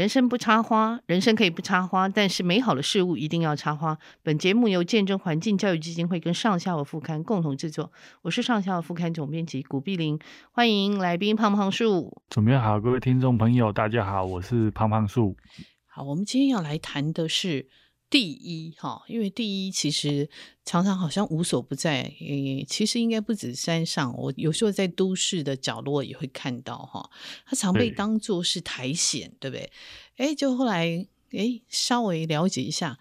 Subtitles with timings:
[0.00, 3.98] 人生不插花，人生可以不插花，但是美好的事物一定要插花。
[4.22, 10.18] 本节目由见证环境教育基金会跟上下午副刊共同制作，我是上下午副刊总编辑古碧玲，
[10.52, 12.22] 欢迎来宾胖胖树。
[12.30, 15.36] 准备好，各位听众朋友，大家好，我是胖胖树。
[15.84, 17.68] 好，我们今天要来谈的是。
[18.10, 20.28] 第一哈，因为第一其实
[20.64, 27.08] 常常好像无所不在，诶，其实应该不止山上，我有时候在都市的角落也会看到哈，
[27.46, 29.72] 它常被当作是苔藓，对，对不对？
[30.16, 32.98] 哎，就后来哎稍微了解一下，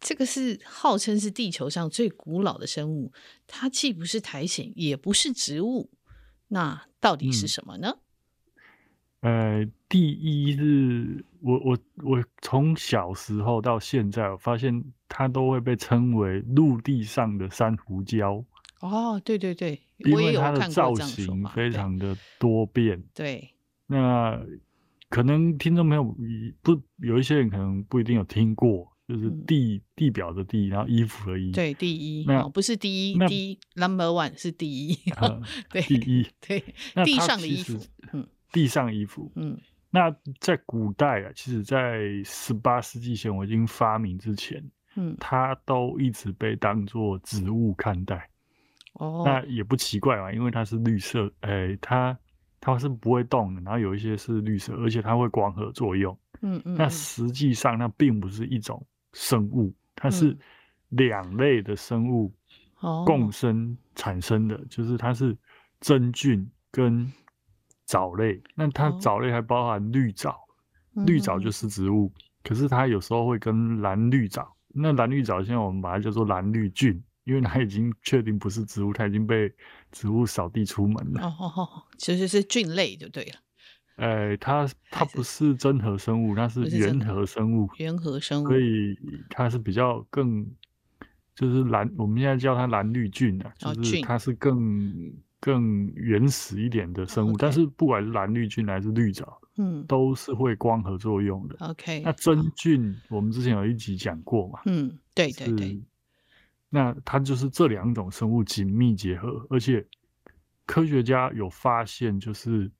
[0.00, 3.12] 这个是号称是地球上最古老的生物，
[3.48, 5.90] 它既不是苔藓，也不是植物，
[6.46, 7.98] 那到底是什么呢？
[7.98, 8.04] 嗯
[9.20, 18.44] 呃，第一是我我我从小时候到现在，我发现它都会被称为陆地上的珊瑚礁。
[18.80, 23.02] 哦，对对对，因为它的造型非常的多变。
[23.14, 23.48] 对，
[23.86, 24.38] 那
[25.08, 26.04] 可能听众朋友
[26.62, 31.50] 不有一些人可能不一定有听过，就是地、嗯、地表的地，然后衣服的衣。
[31.50, 34.94] 对，第一，那、哦、不是第一，第一 number one 是第一。
[35.16, 35.40] 呃、
[35.72, 36.62] 对，第一，对，
[37.04, 37.78] 地上的衣服，
[38.12, 38.26] 嗯。
[38.50, 39.58] 地上衣服，嗯，
[39.90, 44.62] 那在古代啊，其实，在十八世纪前我已经发明之前，
[44.96, 48.28] 嗯，它都一直被当作植物看待，
[48.92, 52.18] 哦，那也不奇怪嘛，因为它是绿色，哎、欸，它
[52.60, 60.36] 它是不会动的，然后有一些是绿色，而且它会光合作用，嗯嗯，那实际上它并不是一种生物，它是
[60.90, 62.30] 两类的生物
[63.06, 65.36] 共生产生的，哦、就是它是
[65.80, 67.10] 真菌跟
[67.88, 70.32] 藻类，那它藻类还包含绿藻，
[70.92, 79.50] 哦、绿藻就是植物，嗯、可是它有时候会跟蓝绿藻，那蓝绿藻现在我们把它叫做蓝绿菌，因为它已经确定不是植物，它已经被
[79.90, 81.22] 植物扫地出门了。
[81.22, 83.32] 哦哦哦，其实是菌类就对了。
[83.96, 87.70] 哎、欸，它它不是真核生物，它是原核生物。
[87.78, 88.94] 原核生物，所以
[89.30, 90.46] 它是比较更，
[91.34, 95.10] 就是蓝，我们现在叫它蓝绿菌啊，就是它是更。
[95.40, 97.36] 更原始一点的生物，Okay.
[97.38, 101.54] 但是不管是蓝绿菌还是绿藻，嗯，都是会光合作用的。
[101.60, 104.60] OK，那真菌我们之前有一集讲过嘛？
[104.66, 105.80] 嗯，对对对。
[106.68, 109.86] 那它就是这两种生物紧密结合，而且
[110.66, 112.70] 科学家有发现，就是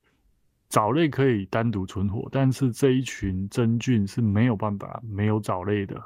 [0.69, 6.03] 藻类可以单独存活，但是这一群真菌是没有办法没有藻类的。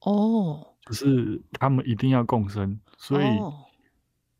[0.00, 3.24] 哦，就是它们一定要共生，所以。
[3.24, 3.52] Oh.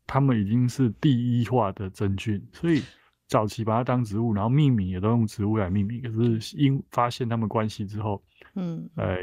[0.05, 2.81] 他们已经是第一化的真菌，所以
[3.27, 6.01] 早期把它当植物，然后命名也都用植物来命名。
[6.01, 8.23] 可是因发现他们关系之后，
[8.55, 9.17] 嗯，呃，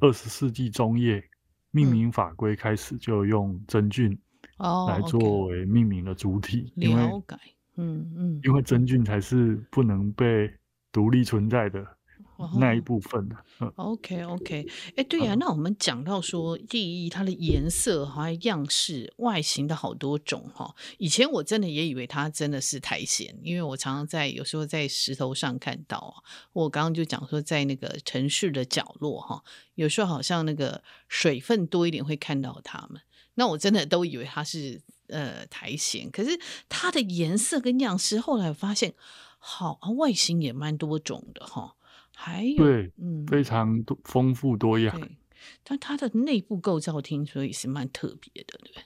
[0.00, 1.22] 二十世纪中叶，
[1.70, 4.16] 命名法规开始就用真菌
[4.88, 7.22] 来作为命名的主体，哦 okay、因为
[7.76, 10.50] 嗯嗯，因为真菌才是不能被
[10.92, 11.86] 独立存在的。
[12.58, 13.28] 那一部分
[13.76, 20.74] ，OK OK，哎、欸，对呀、啊，那我们讲到说，第一，它的颜色还有样式、外形的好多种哈。
[20.98, 26.14] 以前我真的也以为它真的是苔藓，因为我常常在有时候在石头上看到啊。
[26.52, 29.42] 我刚刚就讲说，在那个城市的角落哈，
[29.74, 33.00] 有时候好像那个水分多一点会看到它们。
[33.34, 38.94] 那我真的都以为它是呃苔藓，可是它的颜色跟样式，后来发现
[39.38, 41.75] 好啊，外形也蛮多种的哈。
[42.18, 44.98] 还有，对，嗯，非常多丰富多样。
[44.98, 45.18] 对，
[45.62, 48.82] 但它的内部构造听说也是蛮特别的，对？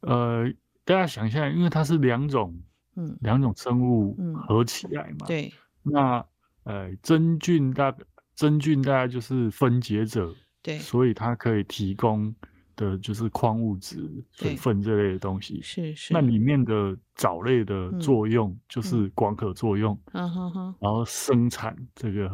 [0.00, 0.52] 呃，
[0.84, 2.60] 大家想一下，因为它是两种，
[2.96, 5.26] 嗯，两种生物合起来嘛。
[5.26, 5.54] 嗯、对。
[5.84, 6.26] 那
[6.64, 7.96] 呃，真菌大
[8.34, 12.34] 真菌大概就是分解者，对，所以它可以提供。
[12.76, 16.12] 的就是矿物质、水分这类的东西，是是。
[16.12, 20.74] 那里面的藻类的作用就是光合作用，嗯哼哼。
[20.80, 22.30] 然后生产这个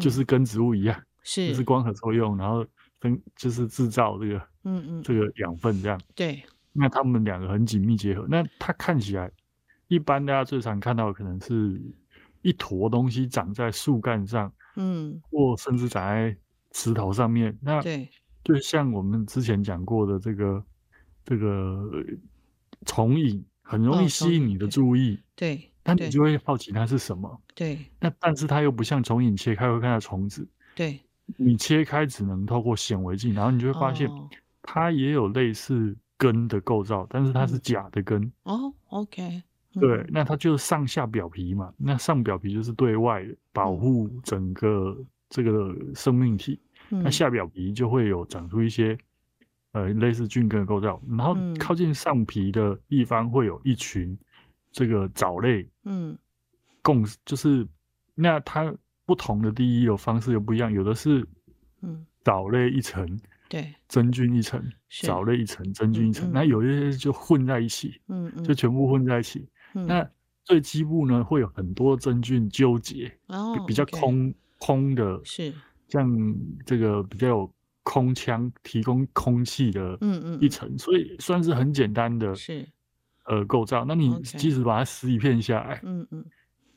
[0.00, 2.66] 就是跟植物一样，是就是光合作用，然后
[3.00, 6.00] 分就是制造这个，嗯嗯，这个养分这样。
[6.14, 6.42] 对。
[6.72, 8.26] 那它们两个很紧密结合。
[8.28, 9.30] 那它看起来，
[9.88, 11.80] 一般大家最常看到的可能是
[12.42, 16.36] 一坨东西长在树干上，嗯，或甚至长在
[16.72, 17.56] 石头上面。
[17.62, 18.08] 那对。
[18.46, 20.64] 就像我们之前讲过的这个
[21.24, 21.90] 这个
[22.84, 27.78] 虫影，很容易吸引你的注意，哦、对，对，但你就会好奇它是什么，对。
[27.98, 31.00] 那但是它又不像虫影切开会看到虫子，对。
[31.36, 34.08] 你切开只能透过显微镜，然后你就会发现
[34.62, 38.30] 它也有类似根的构造，哦、但是它是假的根。
[38.44, 39.42] 哦，OK。
[39.72, 44.96] 对，那它就是上下表皮嘛，那上表皮就是对外保护整个
[45.28, 46.60] 这个生命体。
[46.90, 48.96] 那下表皮就会有长出一些，
[49.72, 54.18] 呃，类似菌根的构造，然后靠近上皮的地方会有一群
[54.72, 56.16] 这个藻类，嗯，
[56.82, 57.66] 共就是
[58.14, 58.74] 那它
[59.04, 61.26] 不同的第一的方式又不一样，有的是
[61.82, 62.06] 嗯。
[62.26, 63.06] 藻类一层，
[63.48, 64.60] 对，真菌一层，
[65.04, 69.48] 藻类一层，真菌一层，那有一些就混在一起，嗯嗯，就全部混在一起。
[69.72, 70.04] 那
[70.42, 75.54] 最基部呢，会有很多真菌纠结，哦，比较空空的，是
[75.88, 76.34] 像
[76.64, 82.66] 这个比较有空腔提供空气的，嗯嗯，一层，所以算是很简单的，是。
[83.26, 83.84] 呃构造。
[83.84, 86.24] 那你即使把它撕一片下来，嗯嗯，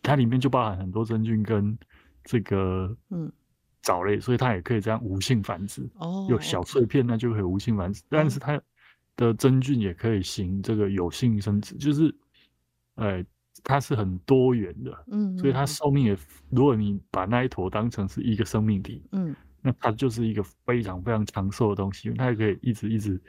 [0.02, 1.78] 它里面就包含很多真菌跟
[2.24, 3.32] 这个嗯。
[3.82, 5.90] 藻类，所以它也可以这样无性繁殖。
[5.96, 8.62] 哦，有小碎片那就可以无性繁殖，但是它
[9.16, 12.16] 的真菌也可以行这个有性生殖，就是，
[12.96, 13.24] 呃。
[13.64, 16.18] 它是很多元的，嗯，所以它寿命也，
[16.50, 23.22] 如果你把那一坨当成是一个生命体，嗯，那它就是一个非常非常长寿的东西，它也可以一直一直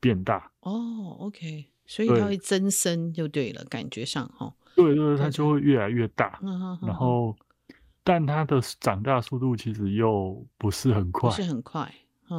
[0.00, 0.50] 变大。
[0.60, 6.38] 哦，OK，所以它会增生就对了，感觉上哈，对对，它就会越来越大，
[6.82, 7.36] 然后，
[8.02, 11.92] 但它的长大速度其实又不是很快，不是很快。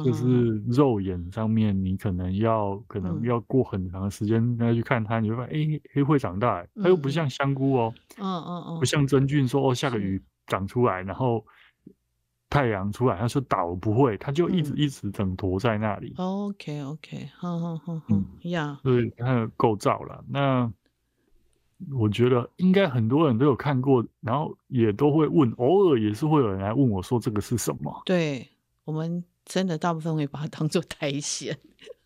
[0.04, 11.44] 就是肉眼上面，你可能要可能要过很长的时间再去看它，你会发现，哎，黑，会长大，它又不像香菇哦，嗯嗯嗯，不像真菌说哦，下个雨长出来，然后
[12.50, 16.12] 太阳出来，它就倒，不会，它就一直一直整坨在那里。
[16.16, 20.24] OK OK，好好好，嗯呀，所以它的构造了。
[20.28, 20.68] 那
[21.92, 28.02] 我觉得应该很多人都有看过，然后也都会问，偶尔也是会有人来问我说这个是什么？
[28.04, 28.48] 对
[28.84, 29.22] 我们。
[29.46, 31.56] 真的，大部分会把它当做苔藓，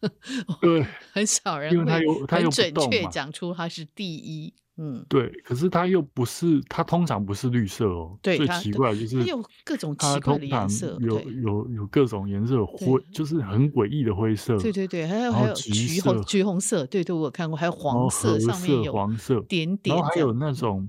[0.61, 1.93] 对，很少人会
[2.29, 4.53] 很准确讲出它是第一。
[4.77, 8.17] 嗯，对，可是它又不是，它通常不是绿色哦。
[8.23, 14.59] 对，最奇怪就是它有各种奇怪的颜色，有有有各种颜色灰，就是很诡异的灰色。
[14.59, 20.89] 对对对，还有还有橘红橘红色，对对，我有看过，还有黄色，上面有黄色点点，然后还有那种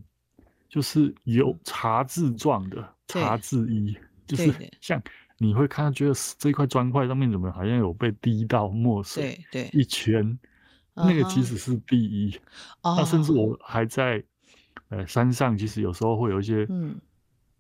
[0.70, 3.94] 就是有茶渍状的茶渍衣，
[4.26, 5.02] 就是 像。
[5.42, 9.44] 你会看到，觉得这块砖块上面怎么好像有被滴到墨水？
[9.52, 10.38] 对对，一圈，
[10.94, 12.40] 那个其实是第一。
[12.84, 14.24] 那甚至我还在
[14.90, 16.68] 呃山上，其实有时候会有一些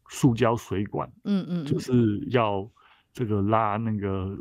[0.10, 2.70] 塑胶水管，嗯嗯，就是要
[3.12, 4.38] 这个拉那个。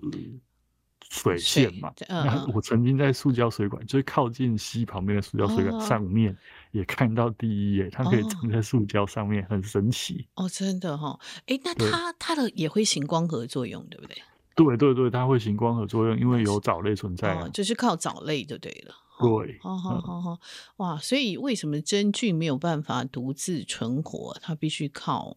[1.13, 6.37] 水线嘛，那我曾经在塑胶水管，就是靠近溪旁边的塑胶水管上面，
[6.73, 14.17] 也看到第一耶，它可以长在塑胶上面，很神奇哦，真的哈，哎，那它它的也会行光合作用，对不对？
[14.55, 18.95] 对对对，它会行光合作用，因为有藻类存在，就是靠藻类就对了。
[19.19, 20.39] 对，好好好好，
[20.77, 24.37] 哇，所以为什么真菌没有办法独自存活？
[24.43, 25.37] 它必须靠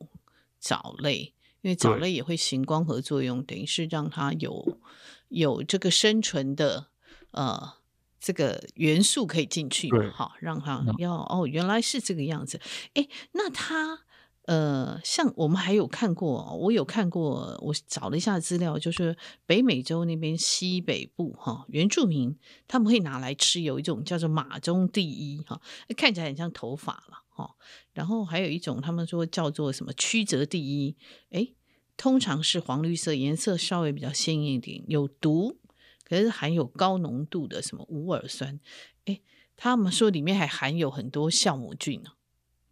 [0.60, 4.78] 藻类，因为藻类也会行光合作用，等于是让它有。
[5.30, 6.90] 有这个生存的
[7.32, 7.74] 呃
[8.26, 10.10] 这个元素可以进去嘛？
[10.12, 12.58] 好，让他要哦，原来是这个样子。
[12.94, 14.00] 哎，那它
[14.44, 25.60] 呃，像我们还有看过，我有看过，我找了一下资料，就是北美洲那边西北部哈，原住民他们会拿来吃，有一种叫做马中第一哈，
[25.98, 27.56] 看起来很像头发了哈。
[27.92, 30.96] 然后还有一种他们说叫做什么曲折第一，
[31.32, 31.50] 哎。
[31.96, 35.60] 通常是黄绿色，颜色稍微比较鲜艳一点，有毒，
[36.04, 38.60] 可是含有高浓度的什么无耳酸。
[39.06, 39.20] 哎，
[39.56, 42.12] 他们说里面还含有很多酵母菌呢。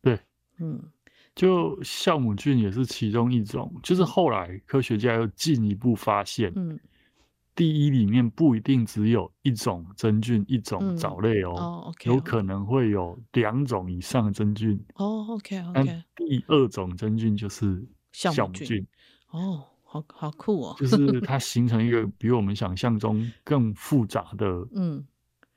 [0.01, 0.19] 对，
[0.59, 0.91] 嗯，
[1.35, 3.73] 就酵母菌也是其中一种。
[3.83, 6.79] 就是后来科学家又进一步发现，嗯，
[7.55, 14.79] 第一里面不一定只有一种真菌，一种藻类哦，有可能会有两种以上的真菌。
[14.95, 16.03] 哦，OK，OK。
[16.15, 18.85] 第二种真菌就是酵母菌。
[19.29, 20.75] 哦，好好酷哦！
[20.79, 25.05] 就是它形成一个比我们想象中更复杂的， 嗯，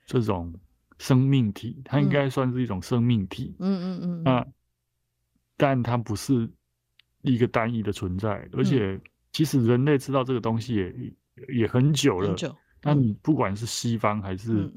[0.07, 0.53] 这种
[0.99, 4.23] 生命体，它应该算是一种生命体，嗯嗯嗯。
[4.25, 4.45] 那，
[5.57, 6.51] 但它不是
[7.23, 9.01] 一个单一的存在，而且
[9.31, 12.35] 其实人类知道这个东西也也很久了。
[12.83, 14.69] 那你不管是西方还是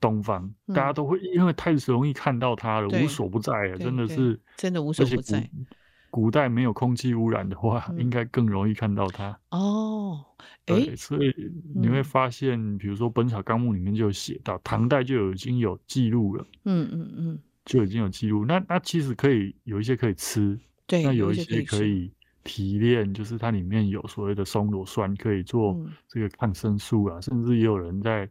[0.00, 5.50] 东方，大家都会因为太容易看到它了，无所不在啊，真的是真的无所不在。
[6.14, 10.24] 古代没有空气污染的话，嗯、应该更容易看到它哦。
[10.64, 11.34] 对，所以
[11.74, 16.46] 你会发现，嗯、比如说《本草纲目》里面就有写到，唐代就有已经有记录了。
[16.66, 18.44] 嗯嗯嗯，就已经有记录。
[18.44, 20.56] 那那其实可以有一些可以吃，
[20.86, 22.12] 对，那有一些可以
[22.44, 28.30] 提炼，就是它里面有所谓的松螺酸，可以做这个抗生素啊，嗯、甚至也有人在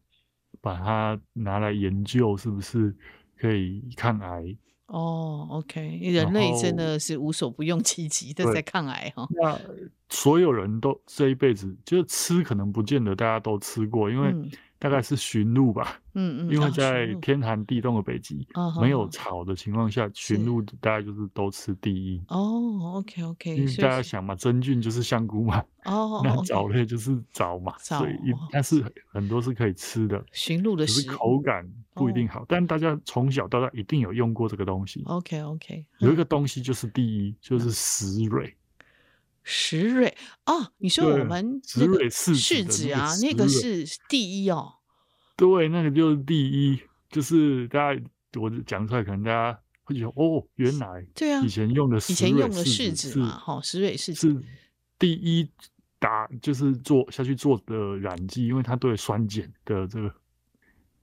[0.62, 2.96] 把它拿来研究，是不是
[3.38, 4.56] 可以抗癌。
[4.88, 9.28] 哦、oh，OK，人类真的是无所不用其极的在抗癌哈。
[9.32, 9.60] 那
[10.10, 14.34] 所有人都这一辈子就是吃，可能不见得大家都吃过，因为。
[14.84, 18.46] 嗯大概是驯鹿吧，嗯嗯，因为在天寒地冻的北极，
[18.82, 22.22] 没有草的情况下，驯鹿大概就是都吃地衣。
[22.28, 28.14] 哦，OK OK，因为大家想嘛，真菌就是香菇嘛，哦， 那藻类就是藻嘛，所以
[28.52, 30.22] 但是很多是可以吃的。
[30.34, 35.02] 驯鹿的食物，口感不一定好，但大家从小到大一定有用过这个东西。
[35.06, 38.54] OK OK，有一个东西就是地衣，就是石蕊。
[39.44, 44.76] 石蕊哦，你说我们石蕊是柿子啊，那个是第一哦。
[45.36, 48.02] 对，那个就是第一，就是大家
[48.40, 54.42] 我讲出来，可能大家会觉得哦，原来对啊，以前用的以前用的柿子嘛，哈，石蕊柿子是
[54.98, 55.50] 第一
[56.00, 60.14] 打，就是做下去做的染剂，因为它对酸碱的这个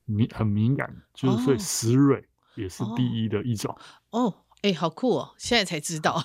[0.07, 3.77] 敏很敏感，就是所以石蕊也是第一的一种。
[4.11, 6.23] 哦，哎，好酷哦，现在才知道，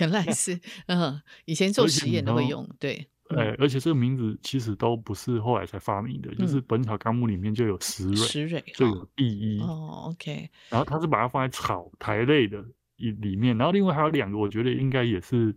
[0.00, 3.08] 原来是嗯，以前做实验都会用，对。
[3.36, 9.60] 哎，而且这个名字其实都不是后来才发明的，就是《本草纲目》里面就有石蕊，石蕊就有地衣。
[9.60, 10.50] 哦，OK。
[10.68, 12.64] 然后它是把它放在草苔类的
[12.96, 15.54] 一里面，然后另外还有两个，我觉得应该也是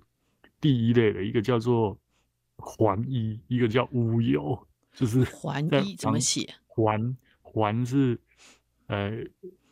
[0.62, 1.98] 第一类的，一个叫做
[2.58, 6.54] 环衣，一个叫乌油，就是环衣怎么写？
[6.68, 8.20] 环环是
[8.86, 9.12] 呃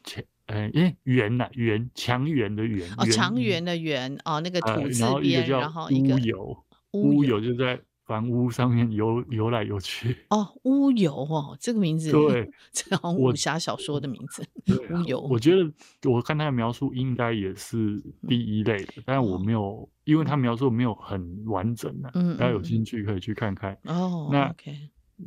[0.03, 6.58] 强呃诶圆呐圆墙圆的圆哦墙圆的圆哦那个土字边，然后一个乌油
[6.91, 7.79] 乌油就在。
[8.03, 14.46] 房屋上面游游来游去哦，乌油哦，这个名字对， 这好像武侠小说的名字。
[14.67, 24.27] 乌油，我觉得我看他的描述应该也是第一类的，但我没有，因为他描述没有很完整的，嗯，大家有兴趣可以去看看哦。
[24.29, 24.75] 那 OK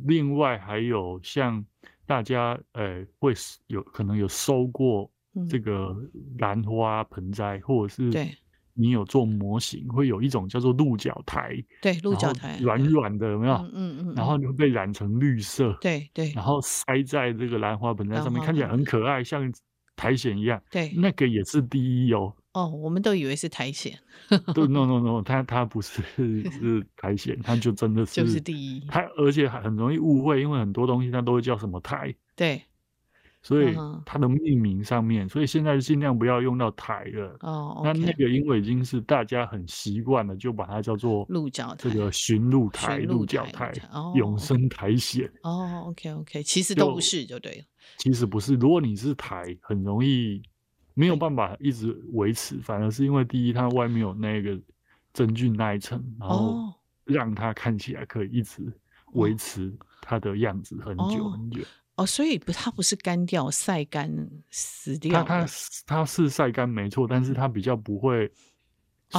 [0.05, 1.65] 另外还有像
[2.05, 3.33] 大家呃会
[3.65, 5.09] 有可能有收过
[5.49, 5.95] 这个
[6.39, 8.29] 兰花盆栽，或者是对。
[8.77, 13.53] 你有做模型，会有一种叫做鹿角苔，对，鹿角苔软软的，有没有？
[13.71, 14.13] 嗯嗯，嗯。
[14.15, 16.29] 然后就会被染成绿色，对对。
[16.35, 19.49] 然后塞在这个兰花盆栽上面，看起来很可爱，像
[19.95, 20.61] 苔藓一样。
[20.69, 22.33] 对，那个也是第一哦。
[22.51, 23.93] 哦，我们都以为是苔藓。
[24.53, 26.03] 对，no no no，它它不是
[26.51, 28.85] 是苔藓，它就真的是就是第一。
[28.89, 32.13] 它而且很容易误会，因为很多东西它都会叫什么苔。
[32.35, 32.61] 对。
[33.45, 33.75] 所以
[34.07, 37.37] 它的命名上面，所以现在尽量不要用到台了。
[37.41, 43.71] 哦，那那个因为已经是大家很习惯了，就把它叫做鹿角苔，这个寻鹿台、鹿角台、
[44.15, 45.29] 永生苔藓。
[45.43, 47.63] 哦，OK OK，其实都不是就对了。
[47.97, 50.41] 其实不是，如果你是苔，很容易
[50.95, 54.59] 没有办法一直维持，反而是因为第一，它外面有那个
[55.13, 56.73] 真菌那一层，然后
[57.03, 58.63] 让它看起来可以一直
[59.13, 59.71] 维持
[60.01, 61.61] 它的样子很久很久。
[61.95, 65.23] 哦，所以不，它不是干掉、晒干死掉。
[65.23, 65.47] 它它
[65.85, 68.29] 它是晒干没错，但是它比较不会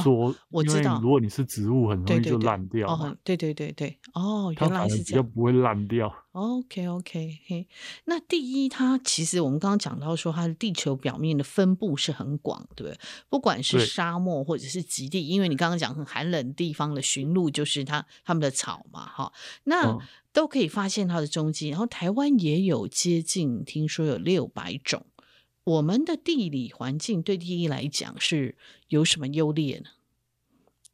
[0.03, 2.87] 说，我知道，如果你是植物，很容易就烂掉。
[2.87, 6.13] 哦，对对对对，哦，原来是这样，比较不会烂掉。
[6.33, 7.67] OK OK，嘿，
[8.05, 12.99] 那第一，它其实我们刚刚讲到说，它的地球表面的分布是很广，对不对？
[13.27, 19.87] 不管是沙漠或者是极地，因为你刚刚讲很寒冷地方的驯鹿，就是它它们的草嘛，哈，那。
[19.87, 19.99] 嗯
[20.37, 25.03] 都可以发现它的踪迹，然后台湾也有接近，听说有六百种。
[25.63, 28.55] 我们的地理环境对第一来讲是
[28.87, 29.85] 有什么优劣呢？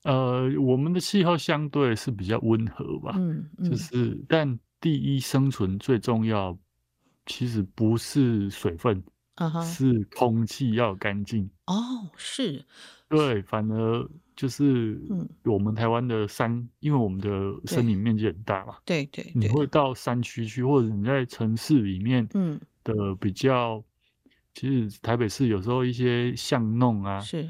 [0.03, 6.57] 呃，我们的气候相对是比较温和吧，嗯，嗯，就是但第一生存最重要，
[7.25, 9.03] 其实不是水分，
[9.35, 11.49] 啊哈，是空气要干净。
[11.65, 12.65] 哦，是，
[13.09, 14.09] 对，反而。
[14.35, 14.99] 就是，
[15.43, 17.29] 我们台湾的山，嗯，因为我们的
[17.67, 23.75] 森林面积很大嘛，对对，对，你会到山区去，或者你在城市里面，嗯，的比较，
[24.25, 27.47] 嗯，其实台北市有时候一些巷弄啊，是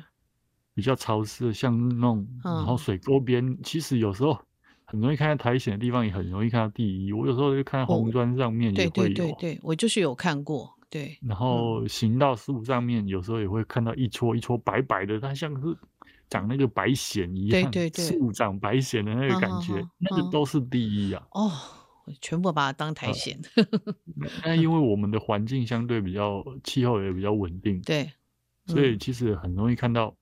[0.74, 4.38] 比较潮湿的巷弄，嗯，然后水沟边，其实有时候
[4.84, 7.14] 很容易看到苔藓的地方，也很容易看到地衣。
[7.14, 11.18] 我有时候就看到红砖上面也会有，对对对对，我就是有看过，对。
[11.28, 15.76] 然后行道树上面有时候也会看到一撮一撮白白的，它像是。
[16.30, 21.28] 长那个白藓一样，对对对，树长白藓的那个感觉，那个都是第一啊！
[21.30, 21.52] 哦，
[22.22, 23.38] 全部把它当苔藓。
[24.44, 28.12] 那因为我们的环境相对比较，气候也比较稳定，对，
[28.66, 30.16] 所以其实很容易看到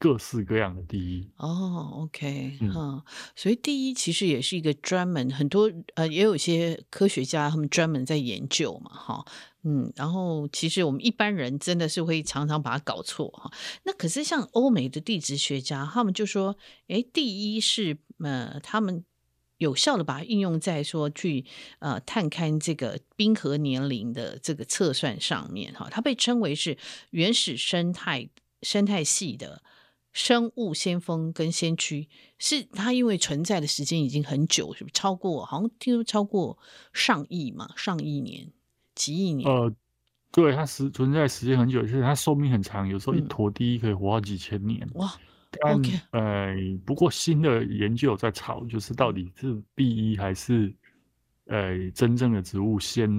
[0.00, 1.30] 各式各样的第一。
[1.36, 3.02] 哦，OK，嗯，
[3.36, 9.24] 所以第一其实也是一个专门很多呃，也有一些科学家他们专门在研究嘛，哈。
[9.62, 13.52] 嗯，然后其实我们一般人真的是会常常把它搞错哈。
[13.84, 16.56] 那可是像欧美的地质学家，他们就说，
[16.88, 19.04] 诶，第一是呃，他们
[19.58, 21.44] 有效的把它应用在说去
[21.80, 25.88] 呃探勘这个冰河年龄的这个测算上面哈。
[25.90, 26.78] 它被称为是
[27.10, 28.30] 原始生态
[28.62, 29.62] 生态系的
[30.12, 35.44] 生物先锋跟先驱，是它因为存在的时间已经很久，是不是超过？
[35.44, 36.58] 好像听说超过
[36.92, 38.50] 上亿嘛，上亿年、
[38.94, 39.48] 几亿年。
[39.48, 39.72] 呃，
[40.32, 44.80] 对，它时存在时间很久，就是它寿命很长，有时候一坨地可以活好几千年。
[44.94, 45.14] 嗯、哇！
[45.60, 50.74] 但 OK，呃，不过新的研究有在吵，就是到底是 B 一还是？
[51.50, 53.10] 呃，真正的植物先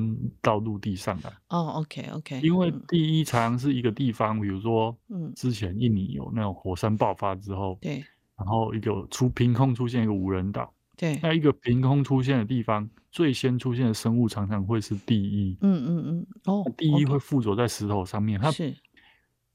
[0.41, 8.01] 到陆地上来哦，OK，OK，因为第一常常是一个地方，比如说，嗯，之前印尼有那种火山爆发之后，对，
[8.38, 18.73] 然后一个出凭空出现一个无人岛，对，那一个凭空出现的地方，最先出现的生物常常会是第一，嗯嗯嗯，哦，第一会附着在石头上面，它是，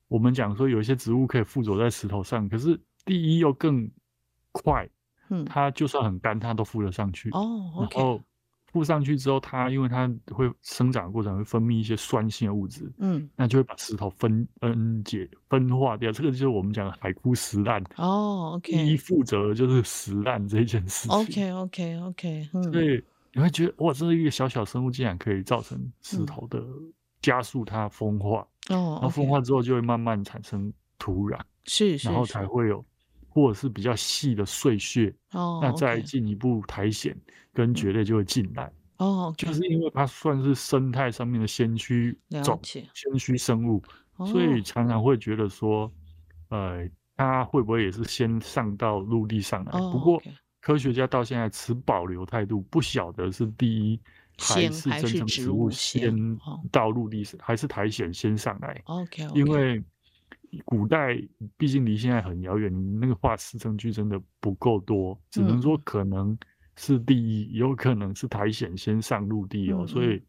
[0.09, 3.90] 我们讲说有一些植物可以附着在石头上，可是第一又更
[4.52, 4.87] 快，
[5.30, 8.21] 嗯，它就算很干，它都附得上去，哦，然后。
[8.76, 16.12] 附上去之后，它因为它会生长的过程会分泌一些酸性的物质，嗯，那就会把石头分分解分化掉。
[16.12, 17.83] 这个就是我们讲的海枯石烂。
[17.97, 18.71] 哦，OK。
[18.71, 21.18] 第一负责的就是石烂这件事情。
[21.25, 23.02] Okay, 嗯、所以
[23.33, 26.62] 你会觉得哇，这是一个小小生物，竟然可以造成石头的
[27.23, 28.40] 加速它风化。
[28.68, 32.85] 哦、嗯，然后风化之后就会慢慢产生土壤，是，是，然后才会有。
[33.37, 37.14] 或者是比较细的碎屑，哦，那再进一步苔藓
[37.52, 43.83] 跟蕨类就会进来，哦，就是因为它算是生态上面的先驱种，先驱生物，
[44.25, 45.93] 所以常常会觉得说，
[46.49, 49.73] 呃，它会不会也是先上到陆地上来？
[49.93, 50.19] 不过
[50.62, 54.00] 科学家到现在持保留态度，不晓得是第一
[54.38, 56.38] 还是真正植物先
[56.73, 59.85] 到陆地上，还是苔藓先上来？OK，因为。
[60.65, 61.17] 古代
[61.57, 66.37] 毕竟离现在很遥远，你那个化石证据真的不够多，只能说可能
[66.77, 70.23] 是第一，有可能是苔藓先上陆地哦，所以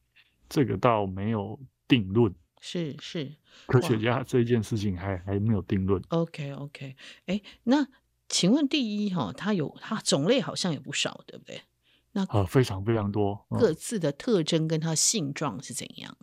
[0.49, 2.33] 这个倒没有定论。
[2.59, 3.31] 是是，
[3.67, 6.01] 科学家这件事情还还没有定论。
[6.09, 6.95] OK OK，
[7.27, 7.87] 哎，那
[8.27, 11.61] 请问第一哈，它有它种类好像也不少，对不对？
[12.13, 16.17] 那呃非常非常多，各自的特征跟它性状是怎样？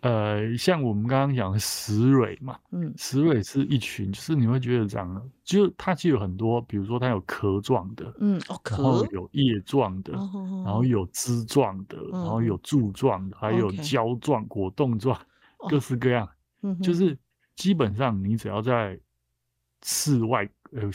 [0.00, 15.18] 呃，像我们刚刚讲的石蕊嘛，嗯，石蕊是一群，就是你会觉得长得，就它其实有很多，比如说它有壳状的，嗯，哦，壳，然后有叶状的，哦、然后有枝状的，嗯、然后有柱状的，还有胶状、果冻状，
[15.68, 16.26] 各式各样，
[16.62, 17.16] 哦、就是
[17.56, 18.98] 基本上你只要在
[19.82, 20.90] 室外，呃，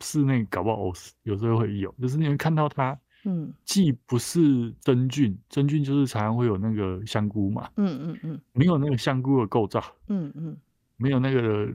[0.00, 0.92] 室内搞不好
[1.22, 2.98] 有时候会有，就是你会看到它。
[3.28, 10.56] 嗯，既不是真菌，真菌就是常常会有那个香菇嘛，嗯嗯嗯，没有那个香菇的构造，嗯嗯，
[10.96, 11.68] 没有那个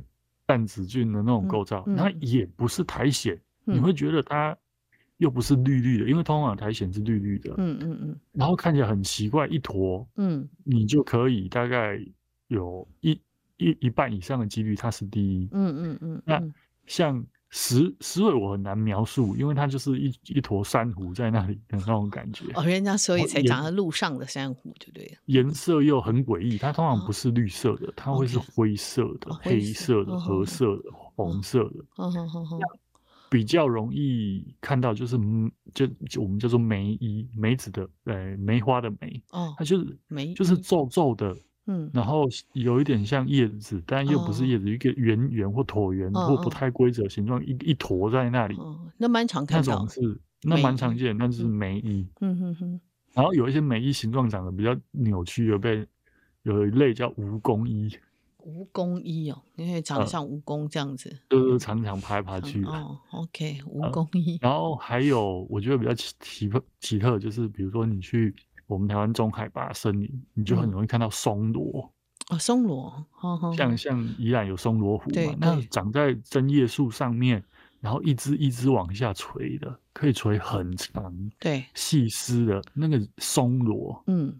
[0.47, 4.57] 担子菌的那种构造，它也不是苔藓，你会觉得它
[5.17, 12.03] 又不是绿绿的，因为通常苔藓是绿绿的，嗯嗯嗯，然后看起来很奇怪，一坨，嗯，你就可以大概
[12.47, 13.11] 有一
[13.57, 16.43] 一一半以上的几率它是第一，嗯嗯嗯，那
[16.87, 17.23] 像。
[17.55, 22.45] 石石蕊我很难描述，因为它就是一一坨珊瑚在那里的那种感觉。
[22.55, 25.17] 哦，人家所以才讲它路上的珊瑚，对不对？
[25.25, 31.85] 颜色又很诡异，它通常不是绿色的，它会是灰色的、黑色的、褐色的、红色的。
[31.97, 32.59] 嗯哼哼哼。
[33.29, 35.15] 比较容易看到就是
[35.75, 39.21] 就就我们叫做梅衣梅子的呃梅花的梅。
[39.29, 39.53] 哦。
[39.59, 41.37] 它就是梅，就是皱皱的。
[41.65, 48.57] 嗯，然后有一点像叶子，但又不是叶子，一个圆圆或椭圆或不太规则形状，一一坨在那里。
[48.97, 49.73] 那蛮常看到。
[49.73, 52.05] 那种是那蛮常见，那就是梅衣。
[52.19, 52.81] 嗯哼哼。
[53.13, 55.87] 然后有一些梅衣形状长得比较扭曲，有被
[56.41, 57.89] 有一类叫蜈蚣衣。
[58.39, 62.67] 蜈蚣衣哦，因为长得像蜈蚣这样子，就是常常爬来爬去的。
[62.67, 64.37] 哦，OK，蜈蚣衣。
[64.41, 68.35] 然后还有我觉得比较奇奇特奇特，就是比如说你去。
[68.67, 71.91] 我们台湾中海拔森林，你就很容易看到松萝。
[72.29, 73.05] 哦，松萝，
[73.55, 73.77] 像。
[73.77, 77.43] 像宜兰有松萝湖嘛，那长在针叶树上面，
[77.81, 84.33] 然后一枝一枝往下垂的，可以垂很长，对，细丝的那个松萝，嗯，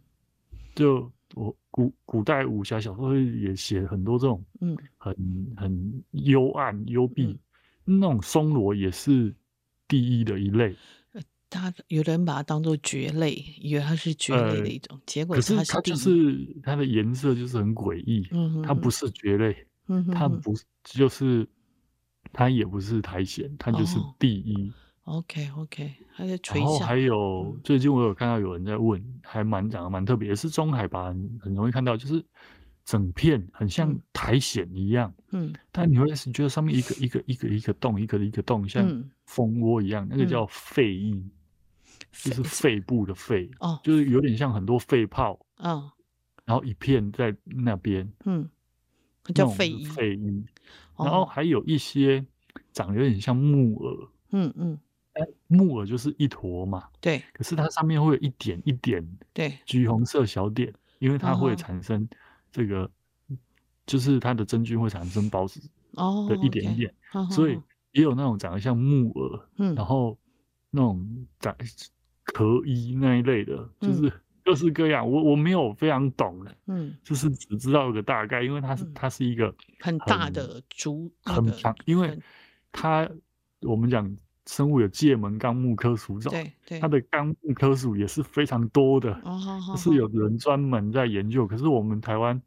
[0.73, 5.13] 就我古古代武侠小说也写很多这种，嗯，很
[5.57, 7.37] 很幽暗幽闭，
[7.83, 9.35] 那种松萝也是
[9.89, 10.73] 第一的一类。
[11.53, 18.27] 他有人把它当做蕨类，以为它是蕨类的一种，呃、结果是它，是它就是它的颜色就是很诡异，
[18.63, 19.67] 它不是蕨类，
[20.11, 21.47] 它不就是
[22.31, 24.73] 它也不是苔藓，它就是第一。
[25.03, 26.65] 哦、OK OK，它在垂下。
[26.65, 32.23] 然后还有最近我有看到有人在问，还蛮长得蛮特别，也是中海拔很容易看到，就是
[32.85, 41.23] 整片很像苔藓一样，嗯，但你会觉得上面一个一个一个一个洞，一个一个洞，像蜂窝一样，嗯、那个叫肺翼。
[42.13, 45.91] 就是肺部的肺哦，就是有点像很多肺泡，嗯，
[46.45, 48.49] 然后一片在那边，嗯，
[49.33, 50.45] 叫肺衣，肺衣。
[50.95, 52.23] 然后还有一些
[52.71, 54.79] 长得有点像木耳，嗯嗯，
[55.47, 57.21] 木耳就是一坨嘛，对。
[57.33, 62.07] 可是它上面会有一点一点，对，橘红色小点，因为它会产生
[62.51, 62.89] 这个，
[63.87, 65.59] 就是它的真菌会产生孢子
[65.93, 66.93] 哦的一点一点，
[67.31, 67.59] 所以
[67.91, 70.15] 也有那种长得像木耳，嗯，然后
[70.69, 71.55] 那种长
[72.23, 74.11] 壳衣那一类的，就是。
[74.45, 79.45] 各式各样，我我没有非常懂的，嗯，就是只知道一个大概，因为它是、嗯、它是一个
[79.79, 82.19] 很，很大的竹，很强，因为
[82.69, 83.09] 它
[83.61, 84.13] 我们讲
[84.45, 89.39] 生物有界门纲目科属种，对对，它的纲目科属也是非常多的，哦，
[89.77, 92.41] 是有人专门在研究，可是我们台湾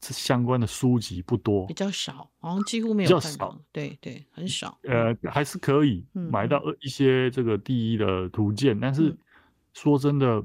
[0.00, 9.16] 相关的书籍不多，比较少，好像几乎没有，比较少，对对，很少，呃，还是可以买到一些这个第一的图鉴，嗯、但是
[9.72, 10.44] 说真的。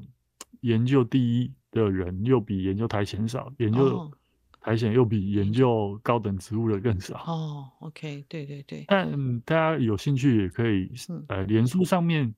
[0.62, 4.10] 研究第一的人又比研究苔藓少，研究
[4.58, 7.22] 苔藓又比研究高等植物的更少。
[7.24, 8.84] 哦，OK，对对对。
[8.88, 10.90] 但大家有兴趣也可以，
[11.28, 12.34] 呃，脸书上面，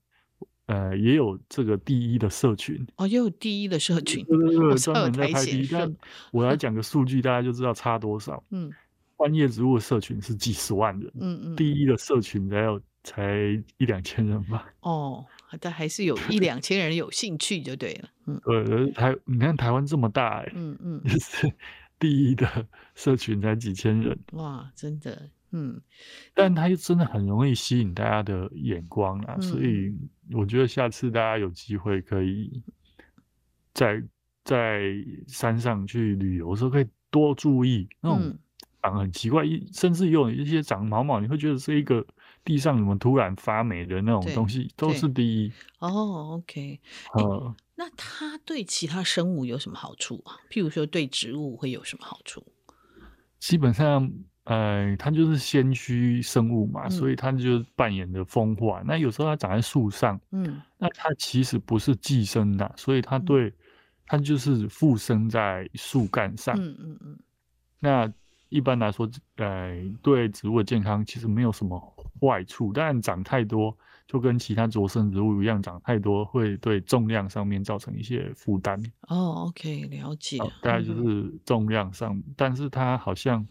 [0.69, 2.85] 呃，也有这个第一的社群。
[2.95, 5.67] 哦，也有第一的社群，对对对，专门在拍第一。
[5.71, 5.95] 但
[6.31, 8.43] 我来 讲个数据，大家就知道差多少。
[8.51, 8.71] 嗯，
[9.15, 13.37] 观叶植物的社群是几十万人，嗯嗯，第一的社群才有才
[13.77, 14.65] 一两千人吧。
[14.81, 15.25] 哦。
[15.59, 21.51] 但还是有一两千人有兴趣就对了，嗯，对，台你看台湾这么大，欸，嗯嗯， 就是
[21.97, 25.81] 第一的社群才几千人，哇，真的，嗯，
[26.35, 29.91] 但它又真的很容易吸引大家的眼光啊，嗯，所以
[30.33, 32.63] 我觉得下次大家有机会可以
[33.73, 34.03] 在
[34.43, 34.93] 在
[35.27, 38.37] 山上去旅游的时候，可以多注意那种
[38.81, 42.05] 长很奇怪，一甚至有一些长毛毛，你会觉得是一个。
[42.45, 46.39] 地上怎么突然发霉的那种东西都是第一哦。
[46.39, 46.79] OK，
[47.13, 50.39] 呃，那它对其他生物有什么好处啊？
[50.49, 52.43] 譬如说对植物会有什么好处？
[53.37, 54.09] 基本上，
[54.49, 58.81] 呃，它就是先驱生物嘛，嗯、所以它就扮演着风化。
[58.85, 63.53] 那有时候它长在树上，嗯，那它其实不是寄生的，所以它对、嗯、
[64.07, 66.55] 它就是附生在树干上。
[66.57, 67.19] 嗯嗯嗯。
[67.79, 68.11] 那
[68.49, 71.95] 一般来说，呃，对植物的健康其实没有什么。
[72.21, 73.73] 坏处，但长太多
[74.05, 78.77] 就跟其他着生植物一样，长太多会对重量上面造成一些负担。
[79.07, 80.37] 哦，OK，了解。
[80.61, 83.47] 大概就是重量上，嗯、但是它好像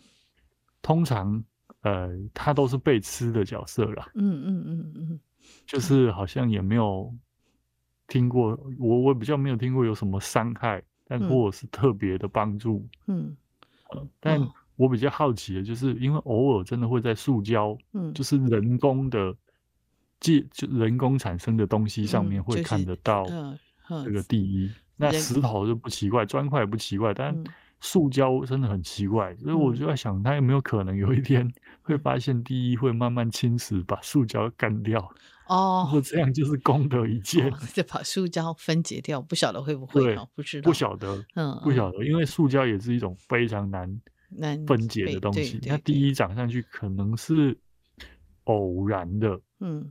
[0.83, 1.43] 通常
[1.83, 4.11] 呃，它都是被吃的角色啦。
[4.15, 5.21] 嗯嗯嗯嗯，
[5.67, 7.15] 就是好像也没有
[8.07, 12.87] 听过，我我比较没有听过有什么伤害，但或者是特别的帮助。
[13.07, 13.37] 嗯，
[13.91, 14.41] 呃、但。
[14.41, 19.35] 哦我比较好奇的就是，因为偶尔真的会在塑胶，嗯，就是人工的，
[20.21, 23.27] 即就人工产生的东西上面会看得到
[24.05, 24.71] 这个第一。
[24.97, 27.35] 那石头就不奇怪，砖块也不奇怪，但
[27.81, 31.51] 塑胶真的很奇怪，所以我就在想，它有没有可能有一天
[31.83, 35.01] 会发现第一会慢慢侵蚀，把塑胶干掉？
[35.47, 40.03] 哦，或这样就是功德一件，就把塑胶分解掉，不晓得会不会？
[40.03, 44.01] 对，不知道，不晓得，嗯，不晓得，因为塑胶也是一种非常难。
[44.67, 47.59] 分解的东西，它第一长上去可能是
[48.45, 49.91] 偶然的，嗯。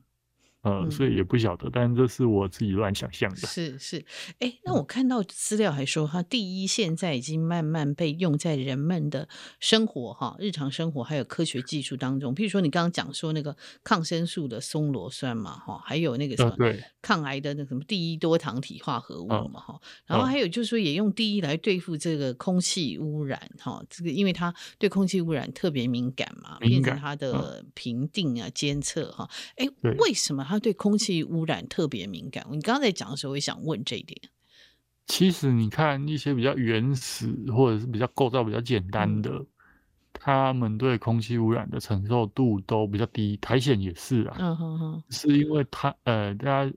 [0.67, 3.37] 呃，所以也不晓得，但这是我自己乱想象的。
[3.37, 4.03] 是是，
[4.39, 9.29] 哎，那我看到资料还说，哈第一现在已经慢慢被用在人们的
[9.61, 12.35] 生活哈，日常生活还有科学技术当中。
[12.35, 16.83] 譬如说，你刚刚讲说那个抗生素的松罗酸嘛，哈，还有那个什么对。
[17.01, 29.65] 抗癌的那什么第一多糖体化合物嘛，哈，然后还有就是说也用第一来对付这个空气污染哈，这个因为它对空气污染特别敏感嘛，变成它的评定啊监测哈，哎，
[29.99, 30.56] 为什么它？
[30.59, 32.45] 对空气污染特别敏感。
[32.49, 34.19] 你刚刚在讲的时候，我也想问这一点。
[35.07, 39.47] 其实你看一些比较原始或者是比较构造比较简单的，嗯、
[40.11, 43.37] 他们对空气污染的承受度都比较低。
[43.37, 46.73] 苔藓也是啊，嗯哼哼，是因为它呃，大家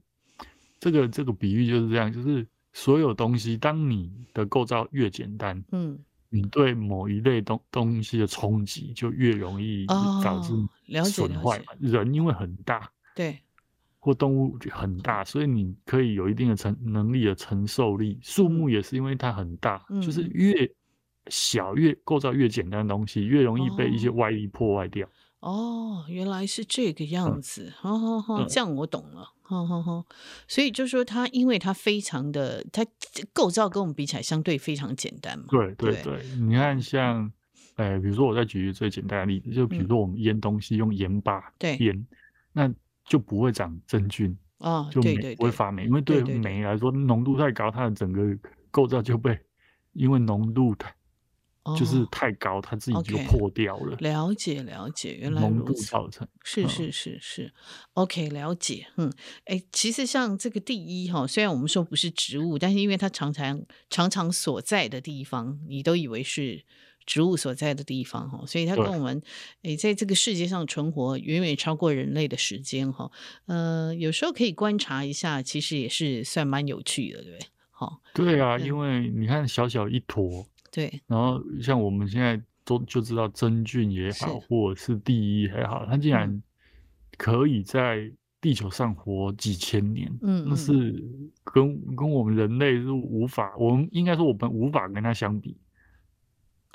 [0.79, 10.53] 这个这个比喻就是这样，就是所有东西，当你的构造越简单，嗯，你对某一类东东西的冲击就越容易导致
[11.11, 11.73] 损坏嘛。
[11.81, 13.37] 人因为很大，对。
[14.03, 18.19] 或动物很大，所以你可以有一定的承能力的承受力。
[18.23, 20.69] 树木也是因为它很大，嗯、就是越
[21.29, 25.07] 小越构造越简单的东西，越容易被一些外力破坏掉。
[25.41, 29.35] 哦，原来是这个样子，好好好，这样我懂了。
[29.43, 30.07] 好好好，
[30.49, 32.87] 所以就是说它，因为它非常的，它
[33.35, 35.45] 构造跟我们比起来相对非常简单嘛。
[35.51, 37.31] 对对对，对你看像，
[37.77, 42.07] 呃，比如说我再举一个最简单的例子，就比如说我们腌东西用盐巴腌，
[42.55, 42.73] 那。
[43.11, 48.23] 就不会长真菌啊，就霉不会发霉，因为对霉来说浓度太高，它的整个
[48.71, 49.37] 构造就被
[49.95, 50.95] 因为浓度太
[51.77, 53.97] 就是太高，它自己就破掉了。
[53.97, 55.87] 了解了解，原来如此。
[55.87, 57.53] 造成是是是是
[57.95, 58.87] ，OK，了解。
[58.97, 59.13] 嗯，
[59.47, 66.65] 哎，其实像这个第一哈，虽然我们说不是植物，但是因为它常常常常所在的地方，你都以为是。
[67.07, 69.21] 植物所在的地方哈，所以它跟我们
[69.63, 73.11] 诶，在这个世界上存活远远超过人类的时间哈。
[73.47, 77.49] 呃，有时候可以观察一下，其实也是算蛮有趣的，对不对？
[77.71, 86.43] 好，对啊，因为你看小小一坨，对，然后像我们现在都就知道真菌也好，或者是第一也好，它竟然
[87.17, 91.03] 可以在地球上活几千年，嗯，那是
[91.43, 95.57] 跟跟我们人类是无法，我们应该说我们无法跟它相比。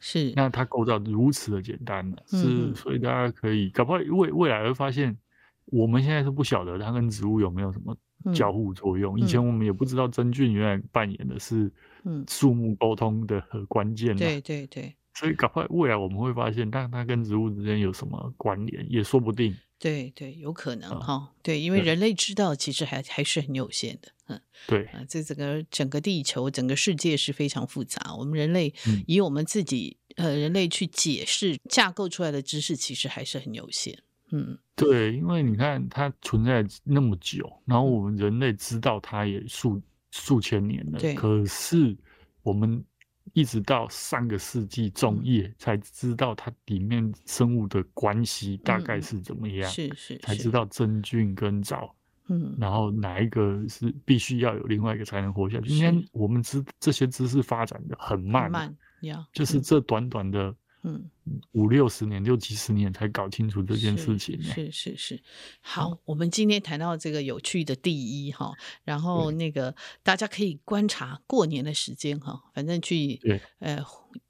[0.02, 2.18] 是，那它构造如此的简单呢？
[2.28, 5.18] 是，所以大家可以搞不好未未来会发现，
[5.66, 7.98] 我们现在是不晓得它跟植物有没有什么
[8.34, 9.20] 交互作用。
[9.20, 11.72] 以前我们也不知道真菌原来扮演的是
[12.28, 14.16] 树木沟通的关键。
[14.16, 19.56] 对对对，所以搞不好未来我们会发现，但它跟植物之间有什么关联，也说不定。
[19.78, 21.34] 对对，有可能哈。
[21.44, 24.10] 对，因为人类知道其实还还是很有限的。
[24.28, 28.16] 嗯，对啊，这整个整个地球、整个世界是非常复杂。
[28.16, 28.74] 我们人类
[29.06, 34.00] 以我们自己、嗯、呃人类去解释架构出来的知识，其实还是很有限。
[34.32, 41.96] 嗯，对，因为你看它存在那么久，然后我们人类知道它也数数千年了，对，可是
[42.42, 42.84] 我们
[43.34, 51.96] 一直到上个世纪中叶才知道它里面生物的关系大概是怎么样，是是，才知道真菌跟藻。
[52.28, 55.70] 嗯，然后哪一个是必须要有另外一个才能活下去？
[55.70, 61.08] 今天我们知这些知识发展的很慢，慢呀，就是这短短的嗯
[61.52, 64.42] 五六十年、六七十年才搞清楚这件事情。
[64.42, 65.24] 是是是，
[65.62, 67.94] 好，我们今天谈到这个有趣的第
[68.26, 73.20] 一哈，然后那个大家可以观察过年的时间哈，反正去
[73.60, 73.84] 呃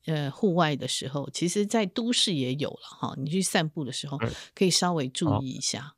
[0.05, 4.17] 呃户外的时候，其实在都市也有了哈，你去散步的时候
[4.53, 5.95] 可以稍微注意一下。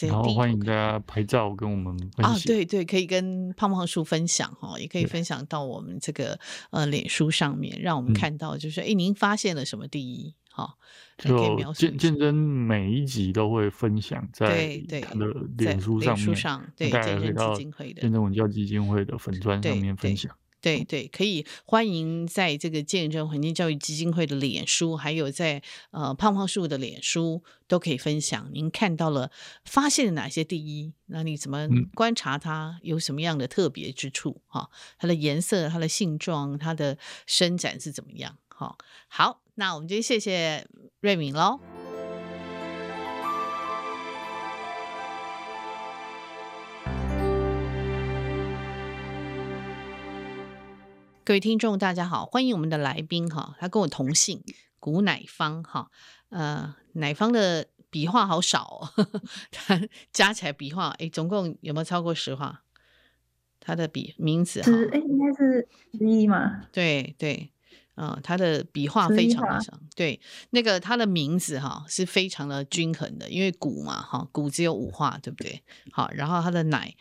[0.00, 6.38] 然后欢迎大家拍照跟我们分享啊，对对，可以跟胖胖叔分享哈，也可以分享到我们这个
[6.70, 10.74] 呃脸书上面，让我们看到就是哎、嗯，您发现了什么第一哈？
[11.16, 20.34] 就见见真每一集都会分享在他的脸书上面，上对见真基金会的见真文教基金会的粉砖上面分享。
[20.64, 28.48] 对对，可以欢迎在这个见证环境教育基金会的脸书，还有在呃胖胖树的脸书都可以分享。
[28.52, 29.30] 您看到了
[29.64, 30.94] 发现了哪些第一？
[31.06, 34.40] 那你怎么观察它有什么样的特别之处？
[34.46, 36.96] 哈、嗯，它的颜色、它的性状、它的
[37.26, 38.38] 伸展是怎么样？
[38.48, 38.76] 哈，
[39.08, 40.66] 好，那我们就谢谢
[41.00, 41.73] 瑞敏喽。
[51.24, 54.42] 各位听众，大家好，欢迎我们的来宾哈，他跟我同姓
[54.78, 55.90] 古乃芳哈，
[56.28, 59.80] 呃，乃芳的笔画好少哦，呵呵，他
[60.12, 62.62] 加起来笔画哎，总共有没有超过十画？
[63.58, 66.66] 他的笔名字哈，哎，应该是十一嘛？
[66.70, 67.50] 对对，
[67.94, 75.62] 啊、呃，他的笔画非常的少，对，那个他的名字哈是非常的均衡的，因为古嘛哈，古只有五画，对不对？
[75.90, 76.94] 好，然后他的乃。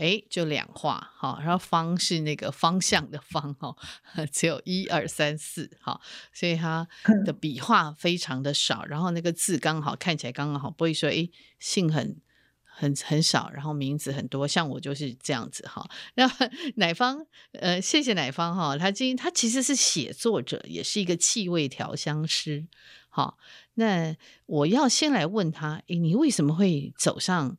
[0.00, 3.76] 哎，就两画，好，然后方是那个方向的方，哈，
[4.32, 6.00] 只有一二三四，哈，
[6.32, 6.88] 所以它
[7.26, 12.16] 的笔画非常的少，然后那个字刚好看起来刚刚好，不会说哎姓很
[12.64, 15.86] 很很少，然后名字很多，像我就是这样子哈。
[16.14, 16.26] 那
[16.76, 22.66] 乃方，呃，谢谢乃方哈，他今他其实是写作者，也是一个气味调香师，
[23.10, 23.36] 好，
[23.74, 27.58] 那我要先来问他，哎，你为什么会走上？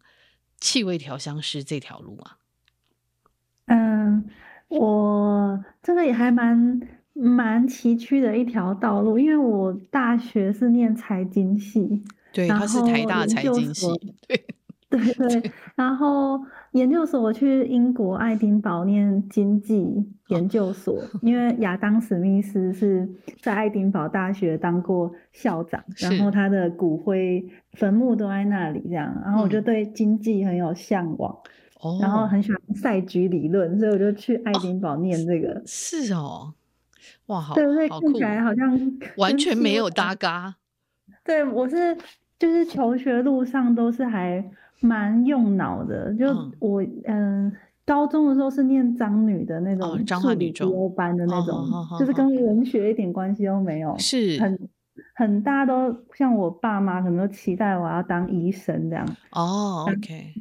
[0.61, 2.37] 气味调香师这条路啊，
[3.65, 4.23] 嗯，
[4.69, 6.79] 我这个也还蛮
[7.13, 13.87] 蛮崎岖的一条道路，因为我大学是念财经系，对，他是台大财经系，
[14.27, 14.37] 对
[14.87, 15.13] 对。
[15.13, 16.39] 对，然后
[16.71, 23.09] 研究所我去英国爱丁堡念经济研究所， 因为亚当史密斯是
[23.41, 27.45] 在爱丁堡大学当过校长，然后他的骨灰。
[27.75, 31.33] 坟墓都在那里，这样，然后我就对经济很有向往，
[31.85, 35.53] 嗯，然后很喜欢赛局理论，所以我就去爱丁堡念这个。
[35.53, 36.53] 哦，是哦，
[37.27, 38.77] 哇，好，对对，看起来好像
[39.15, 40.55] 完全没有搭嘎。
[41.23, 41.97] 对，我是
[42.37, 44.43] 就是求学路上都是还
[44.81, 46.27] 蛮用脑的，就
[46.59, 47.53] 我嗯、呃，
[47.85, 54.59] 高中的时候是念彰女的那种彰化女中班的那种，哦，就是跟文学一点关系都没有，是很。
[55.15, 59.05] 很大都像我爸妈可能都期待我要当医生这样。
[59.31, 60.33] 哦，OK，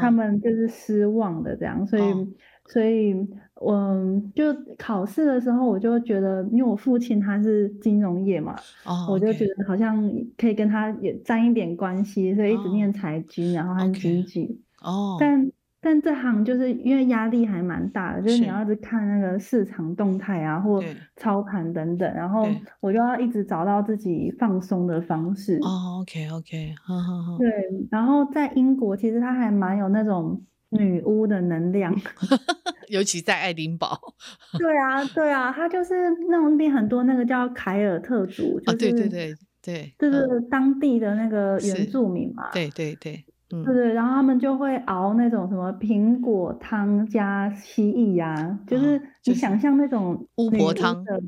[0.00, 2.02] 他们就是失望的这样，所以。
[2.02, 2.26] 哦
[2.68, 3.12] 所以，
[3.68, 4.44] 嗯，就
[4.78, 9.12] 考试的时候，我就觉得，因为我父亲他是金融业嘛，oh, okay.
[9.12, 10.02] 我就觉得好像
[10.36, 14.60] 可以跟他也沾一点关系，所以一直念财经，oh, 然后还经济。
[14.82, 15.12] 哦。
[15.12, 15.20] Oh.
[15.20, 20.82] 但但这行就是因为压力还蛮大的，就是你要一直看那个市场动态啊，或
[21.16, 22.48] 操盘等等，然后
[22.80, 25.58] 我就要一直找到自己放松的方式。
[25.62, 27.38] 哦，OK，OK，好好好。
[27.38, 27.50] 对，
[27.90, 30.40] 然后在英国，其实他还蛮有那种。
[30.72, 31.94] 女巫的能量，
[32.88, 33.98] 尤其在爱丁堡。
[34.58, 42.50] 对啊，对啊，他就是那种那边很多那个叫凯尔特族，就是、对对对对，就是当地的那个原住民嘛。
[42.52, 51.20] 对对对，嗯，对对，然后他们就会熬那种什么苹果汤加蜥蜴呀、啊，就是你想象那种巫婆汤的，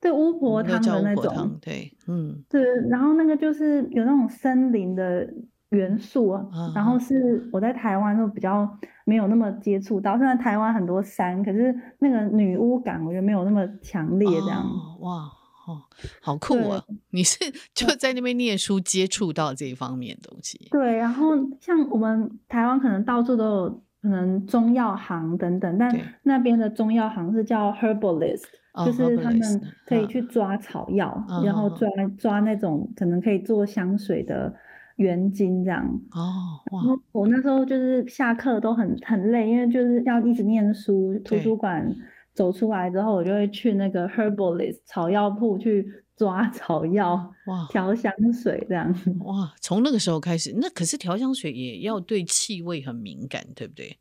[0.00, 5.26] 对巫婆汤的那种，对，嗯，对，然后那个就是有那种森林的。
[5.72, 8.68] 元素啊，然后是我在台湾都比较
[9.04, 14.62] 没有那么接触到，虽然台湾很多山，可是那个女巫感我觉得没有那么强烈，这样。
[14.62, 15.12] 哦、哇，
[15.66, 15.82] 哦，
[16.20, 16.82] 好酷啊！
[17.10, 17.38] 你是
[17.74, 20.68] 就在那边念书接触到这一方面的东西。
[20.70, 28.44] 对，然后像我们台湾可能到处都有可能中药行等等，但那边的中药行是叫 herbalist，
[28.84, 29.40] 就是他们
[29.86, 34.54] 可以去抓草药，然后抓抓那种可能可以做香水的。
[34.96, 36.82] 原金这样哦，哇！
[37.12, 41.18] 我那时候就是下课都很很累，因为就是要一直念书。
[41.24, 41.86] 图书馆
[42.34, 47.14] 走出来之后，我就会去那个 herbalist 草药铺去抓 草药，
[47.46, 48.94] 哇，调香水这样。
[49.20, 53.98] 哇，从那个时候开始，那可是调香水也要对气味很敏感，对不对？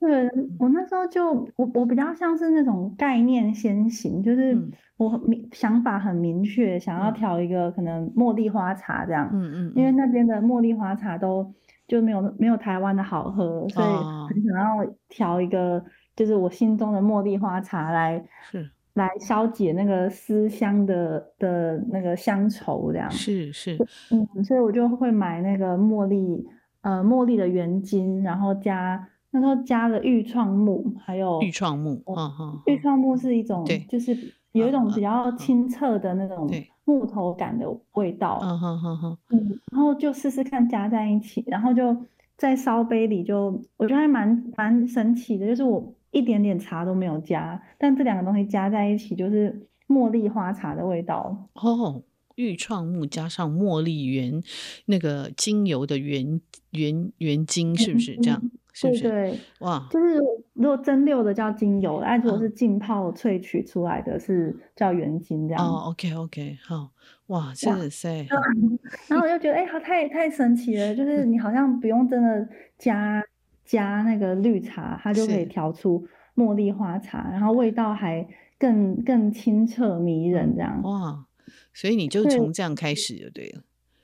[0.00, 4.56] 对，我那时候就我我比较像是那种概念先行，就是
[4.96, 11.52] 我明想法很明确，想要调一个可能茉莉花茶这样，嗯嗯，因为那边的茉莉花茶都
[11.88, 13.86] 就没有没有台湾的好喝，所以
[14.28, 15.82] 很想要调一个
[16.14, 18.70] 就是我心中的茉莉花茶来是。
[18.94, 23.74] 来消解那个思乡的的那个乡愁这样，是是，
[24.10, 26.46] 嗯，所以我就会买那个茉莉
[26.82, 29.08] 呃茉莉的原精，然后加。
[29.32, 34.16] 那时候加了愈创木，还有愈创木，嗯哼，愈创木是一种，对就是
[34.52, 36.48] 有一种比较清澈的那种
[36.84, 41.96] 木头感的味道，嗯哼哼哼，嗯，然后就试试看加在一起，然后就
[42.36, 51.48] 在烧杯里就，我觉得还蛮蛮神奇的，就是我一点点茶都没有加，但这两个东西加在一起就是茉莉花茶的味道。
[51.54, 52.02] 哦，
[52.34, 54.42] 愈创木加上茉莉原
[54.84, 56.40] 那个精油的原
[56.72, 58.38] 原原精，是不是这样？
[58.42, 60.18] 嗯是是对对，哇，就是
[60.54, 65.62] 如果蒸馏的叫精油，哎，如果是浸泡萃取出来的是叫原精这样。
[65.62, 66.90] 哦，OK OK，好，
[67.26, 68.08] 哇，是是。
[69.08, 73.22] 然后我就觉得，哎、欸，好，太太神奇了，就是你好像不用真的加
[73.64, 78.26] 加那个绿茶，它就可以调出茉莉花茶，然后味道还
[78.58, 80.80] 更更清澈迷人这样。
[80.82, 81.26] 哇，
[81.74, 83.62] 所以你就从这样开始就对了。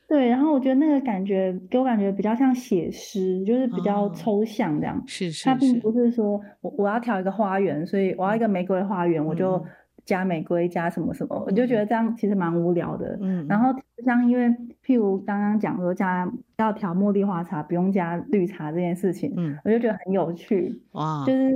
[0.08, 5.04] 对，然后我觉得那个感觉给我感觉比较像写诗，就是比较抽象这样。
[5.06, 9.62] 是、哦、是，它并不是说我我要调一个花园，所以我要一个玫瑰花园，嗯、我就
[10.06, 13.18] 加玫瑰加什么什么，嗯、我就觉得这样其实蛮无聊的。
[13.20, 13.46] 嗯。
[13.46, 13.70] 然后
[14.02, 14.48] 像因为
[14.82, 20.80] 譬如刚刚讲说加要调茉莉花茶不用加绿茶这件事情，嗯，我就觉得很有趣。
[20.92, 21.22] 哇。
[21.26, 21.54] 就是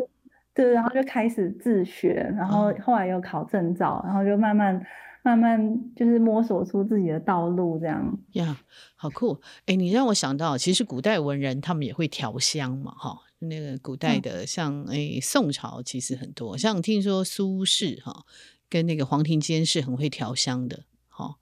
[0.53, 4.79] 对，然后就开始自学，然后后来又考证照，然后就慢慢。
[5.25, 8.59] 慢慢就是摸索出自己的道路，这样呀，
[8.97, 9.41] 好酷！
[9.67, 18.25] 哎，你让我想到，其实古代文人他们也会调香嘛，哈，那个古代的像哎宋朝其实很多，像听说苏轼哈
[18.69, 21.37] 跟那个黄庭坚是很会调香的，哈，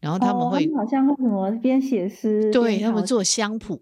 [0.00, 3.80] 然后他们会、好像会什么边写诗，对他们做香谱，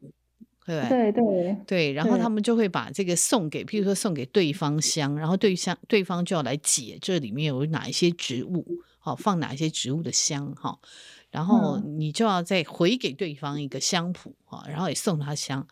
[0.66, 8.66] 对对对对，然后他们就会把这个送给，譬如说送给对方香，然后对方对方就要来解这里面有哪一些植物。
[9.08, 10.78] 好，放哪一些植物的香哈，
[11.30, 15.66] 然后你就要再回给对方一个香谱哈，然后也送他香。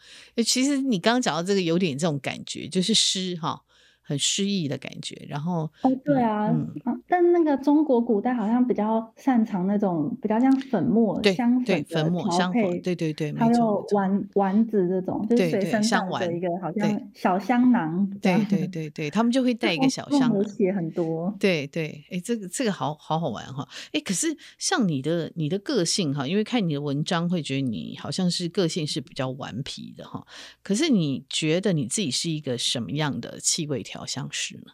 [0.47, 3.63] 其实你刚刚讲到这个有点这种感觉，就是诗哈。
[4.07, 30.25] 很诗意的感觉，然后哦，对啊，嗯，但那个中国古代好像比较擅长那种比较像粉末、香粉粉末香粉，对对对，还有丸丸子这种，就是随身带的一个好像小香囊，对对对对，他们就会带一个小香囊，写很多，对对，哎，这个这个好好好玩哈，哎，可是像你的你的个性哈，因为看你的文章会觉得你好像是个性是比较顽皮的哈，
[30.63, 33.96] 可是你觉得你自己是一个什么样的气味调？
[33.97, 34.73] 调香师呢？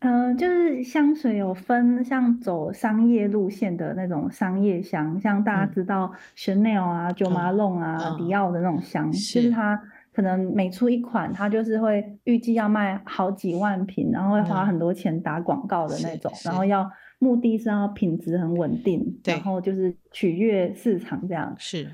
[0.00, 9.80] 嗯、呃，就是香水有分像走商业路线的那种商业香，像大家知道 Chanel 啊、Jo Malone 啊、迪奥的那种香，就是它
[10.12, 16.88] 可能每出一款，它就是会预计要卖好几万瓶，然后会花很多钱打广告的那种，然后要
[17.18, 21.54] 目的是要品质很稳定，然后就是取悦市场这样。
[21.56, 21.90] 是，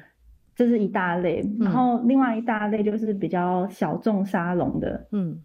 [0.56, 5.40] 这是一大类，然后另外一大类就是比较小众沙龙的，嗯。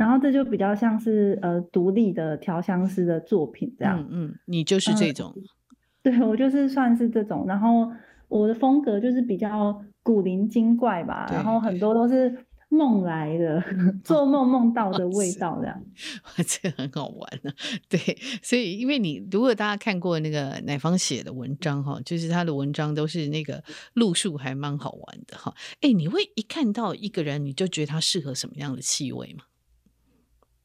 [0.00, 7.44] 然后这就比较像是呃独立的调香师的作品这样，嗯嗯，你就是这种，呃、对我就是算是这种。
[7.46, 7.92] 然后
[8.28, 12.34] 我的风格就是比较古灵精怪吧，然后很多都是
[12.70, 13.62] 梦来的，
[14.02, 15.84] 做梦梦到的味道这样，
[16.24, 17.54] 哇，这很好玩呢、啊。
[17.90, 17.98] 对，
[18.42, 25.54] 所以因为你如果大家看过那个奶方写的文章哈，就是他的文章都是那个路数还蛮好玩的哈。
[25.82, 29.44] 哎，你会一看到一个人你就觉得他适合什么样的气味吗？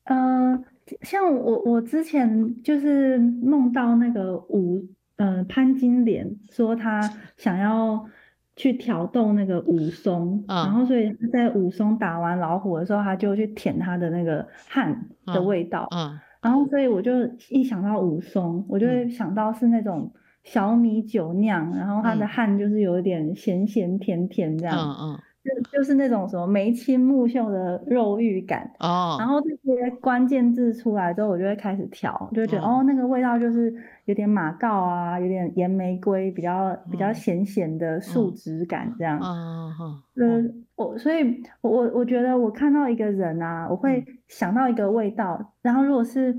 [0.05, 0.63] 嗯、呃，
[1.01, 4.83] 像我我之前就是梦到那个武，
[5.17, 7.01] 呃，潘金莲说他
[7.37, 8.05] 想要
[8.55, 17.11] 去挑逗那个武松，嗯、然后所以在武松打完老虎的时候，他就去舔他的那个汗的味道，嗯，嗯然后所以我就
[17.49, 25.13] 一想到武松，我就会想到是那种小米酒酿，然后他的汗就是有一点咸咸甜甜这样，嗯。
[25.13, 25.19] 嗯。
[25.45, 33.71] 就就是那种什么眉清目秀的肉欲感哦，然后这些关键字出来之后，我就会开始调，就会觉得哦，哦，那个味道就是
[34.05, 39.19] 有点马告啊，有点盐玫瑰，比较比较咸咸的树脂感这样。
[39.21, 40.65] 嗯嗯嗯。
[40.75, 46.35] 我所以我，我我觉得我看到一个人啊，我会想到一个味道，嗯、然后如果是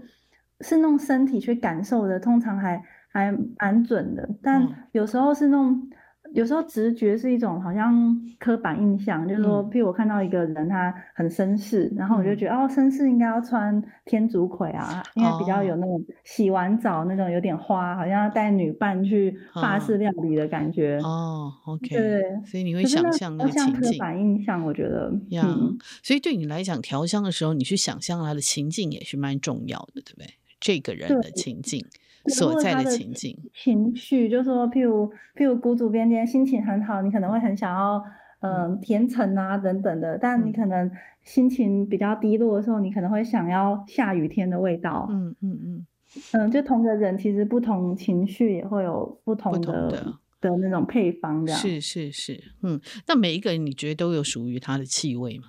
[0.62, 5.88] 是弄身体去感受的，通常还还蛮准的，但有时候是弄。
[6.36, 20.98] 有时候直觉是一种好像刻板印象，就是说，譬如我看到一个人他很绅士，然后我就觉得哦，绅士应该要穿天竺葵啊，因为比较有那种洗完澡那种有点花，好像要带女伴去法式料理的感觉。
[21.02, 23.72] 哦，OK，对，所以你会想象那个情境。
[23.72, 25.10] 像刻板印象，我觉得，
[25.42, 30.26] 嗯，所以对你来讲，调香的时候，你去想象他的情境也是蛮重要的，对不对？
[30.60, 31.82] 这个人的情境。
[32.28, 38.02] 所在的情景，情绪，就是说，譬如，譬如，谷主编今天心情很好，你可能会很想要，
[38.40, 40.18] 嗯、呃，甜橙啊等等的。
[40.18, 40.90] 但你可能
[41.22, 45.06] 心情比较低落的时候，你可能会想要下雨天的味道。
[45.10, 45.86] 嗯嗯嗯
[46.32, 51.60] 嗯，就同个人，其实不同情绪也会有不同的，不同的，的那种配方，这样。
[51.60, 55.48] 是是是，嗯，那每一个人你觉得都有属于他的气味吗？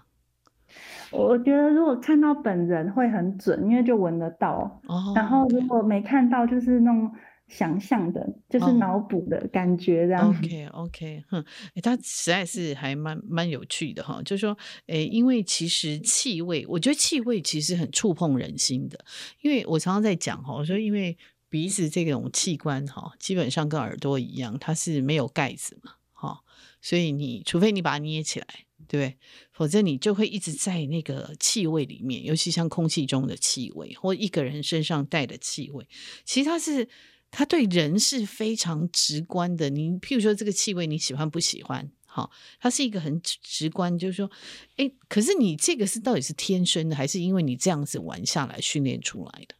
[1.11, 4.81] 我觉得如果看到本人会很准，因为就闻得到。
[4.87, 5.15] Oh, okay.
[5.15, 7.11] 然后如果没看到，就是那种
[7.47, 10.25] 想象的，就是脑补的感觉这样。
[10.25, 11.45] Oh, OK OK，哼，
[11.75, 14.21] 哎，他实在是还蛮蛮有趣的哈。
[14.25, 18.99] 就是说，哎，因为其实气味，我觉得气味其实很触碰人心的。
[19.41, 21.17] 因为我常常在讲哈，我说因为
[21.49, 26.41] 鼻子这种器官哈，基本上跟耳朵一样，它是没有盖子嘛，哈，
[26.81, 28.45] 所以你除非你把它捏起来。
[28.87, 29.17] 对，
[29.51, 35.85] 否则你就会一直在那个气味里面，尤其像空气中的气味，或一个人身上带的气味，
[36.23, 36.87] 其实它是
[37.29, 39.69] 它对人是非常直观的。
[39.69, 41.89] 你譬如说这个气味你喜欢不喜欢？
[42.05, 42.31] 好，
[42.61, 44.31] 它是一个很直观，就是说，
[44.77, 49.55] 哎，可是你这个是到底是天生的，还是因为你这样子玩下来训练出来的？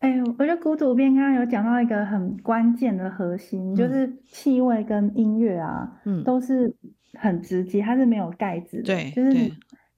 [0.00, 6.74] 哎，我觉得古主编刚刚有讲到一个很关键的核心，嗯、就是气味跟音乐啊，嗯，都是。
[7.18, 9.52] 很直接，它是没有盖子的，对，就是你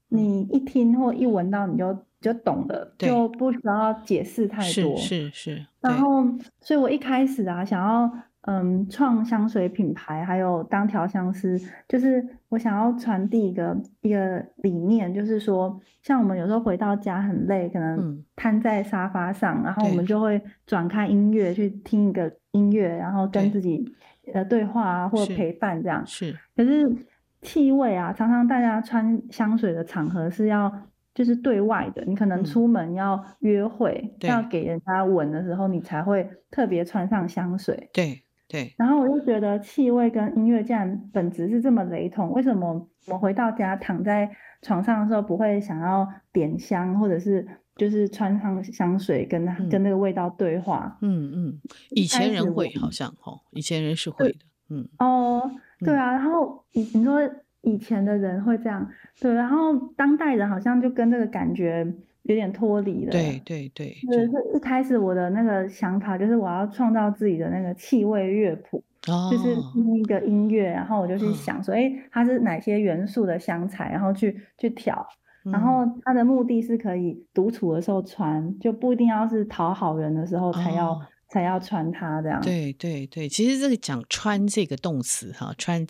[0.09, 4.97] 你一听或一闻到，你就就懂了，就不需要解释太多。
[4.97, 5.67] 是是是。
[5.81, 6.25] 然后，
[6.61, 8.11] 所以我一开始啊，想要
[8.43, 23.85] 嗯创香水品牌，还有当调香师，就是我想要传递一个一个理念，就是说，像我们有时候回到家很累，可能瘫在沙发上，嗯、然后我们就会转开音乐去听一个音乐，然后跟自己。
[24.33, 26.33] 呃，对话啊，或者陪伴这样是。
[26.33, 26.97] 是，可是
[27.43, 30.73] 气味啊，常常大家穿香水的场合是要
[31.13, 37.91] 就是对外的，你可能出门要约会，嗯、要给人家闻的时候，你才会特别穿上香水。
[37.93, 38.73] 对对。
[38.79, 44.31] 然后我就觉得气味跟音乐竟然本质是这么雷同，为什么我回到家躺在
[44.63, 47.47] 床上的时候不会想要点香，或者是？
[47.77, 50.97] 就是穿上香水跟，跟、嗯、跟那个味道对话。
[51.03, 51.61] 嗯嗯，
[51.91, 54.39] 以前人会好像哦，以前人是会的。
[54.71, 55.51] 嗯哦，
[55.81, 56.13] 对啊。
[56.13, 57.21] 然后以你说
[57.63, 58.89] 以前的人会这样，
[59.21, 59.33] 对。
[59.35, 61.87] 然后当代人好像就跟这个感觉
[62.23, 63.11] 有点脱离了。
[63.11, 63.97] 对对对。
[64.11, 75.07] 就是一开始我的那个想法就是我要创造自己的那个气味乐谱，哦、就是听一个音乐，然后我就去想说，哎、嗯，它是哪些元素的香材，然后去去调。
[75.45, 80.93] 然后他的目的是可以独处的时候穿，就不一定要是讨好人的时候才要。
[80.93, 82.41] 哦才要穿它这样。
[82.43, 85.85] 对对对，其实这个讲穿这个动词哈，穿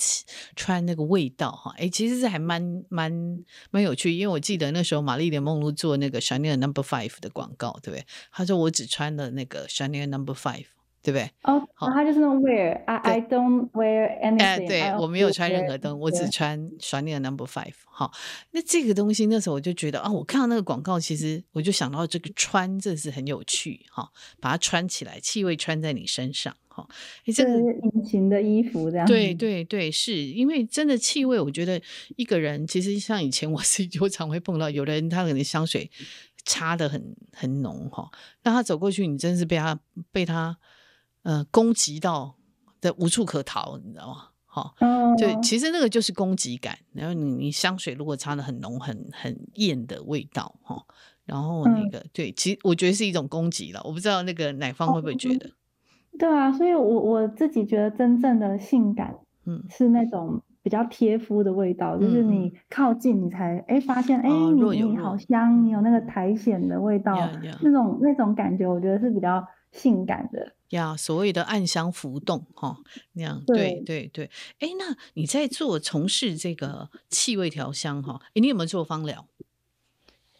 [0.56, 3.12] 穿那个味道哈，哎，其实是还蛮蛮
[3.70, 8.06] 蛮有趣，因为我记得那时候玛丽莲梦露做那个 Chanel Number Five 的广告，对不对？
[8.32, 10.64] 他说我只穿了那个 Chanel Number Five。
[11.04, 11.30] 对不对？
[11.42, 14.42] 哦，好，他就是那种 wear，I I don't wear anything。
[14.42, 17.74] 哎，对，我没有穿任何东，我只穿 Chanel Number Five。
[17.84, 18.10] 好，
[18.52, 26.88] 那这个东西那时候我就觉得啊，我看到那个广告，其实我就想到这个穿，这是很有趣哈，把它穿起来，气味穿在你身上哈。
[27.26, 29.06] 这个隐形的衣服这样。
[29.06, 31.78] 对对对，是因为真的气味，我觉得
[32.16, 35.90] 一个人其实像以前我是我常会碰到有的人，他可能香水
[36.46, 38.08] 擦的很很浓哈，
[38.42, 39.78] 那他走过去，你真是被他
[40.10, 40.56] 被他。
[41.24, 42.36] 呃，攻击到
[42.80, 44.28] 的无处可逃，你知道吗？
[44.46, 46.78] 好、哦，对，其实那个就是攻击感。
[46.92, 50.80] 然后你你香水如果擦的很浓、很很艳的味道，哈，
[51.24, 53.80] 然后那个、嗯、对，其实我觉得是一种攻击了。
[53.84, 55.48] 我不知道那个奶方会不会觉得？
[55.48, 55.52] 哦、
[56.20, 67.18] 对啊，所以我我自己觉得真正的性感，嗯，是那种比较贴肤的味道，嗯、就是你靠近你才哎发现哎、哦、你你好香，你有那个苔藓的味道，
[67.62, 69.44] 那种那种感觉，我觉得是比较
[69.74, 70.54] 性感的。
[70.70, 72.78] 呀，所谓的暗香浮动，哈，
[73.12, 74.30] 那样，对对对。
[74.58, 79.28] 哎，那你在做从事这个气味调香，哈，哎，你有没有做芳疗？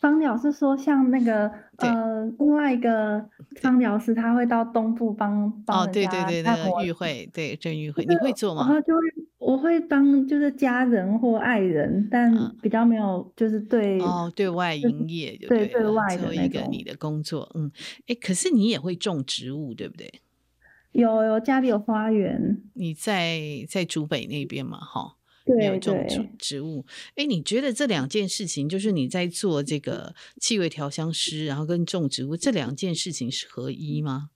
[0.05, 3.25] 芳疗是说像那个呃，另外一个
[3.63, 5.81] 芳疗师，他会到东部帮帮。
[5.81, 8.67] 哦，对对对，那个玉慧，对郑玉慧，你会做吗？
[8.67, 9.01] 然后就会，
[9.39, 12.31] 我会帮就是家人或爱人，但
[12.61, 17.73] 比较没有就是对哦对外营业，对对，对外的一个你的工作，嗯，
[18.07, 20.21] 哎，可是你也会种植物，对不对？
[20.93, 23.41] 有有家里有花园，你在
[23.71, 24.77] 在竹北那边嘛？
[24.77, 26.85] 哈，对，有种植植物。
[27.17, 34.31] 哎，你觉得这两件事情，就是你在做这个气味调香师，然后跟种植物这两件事情是合一吗？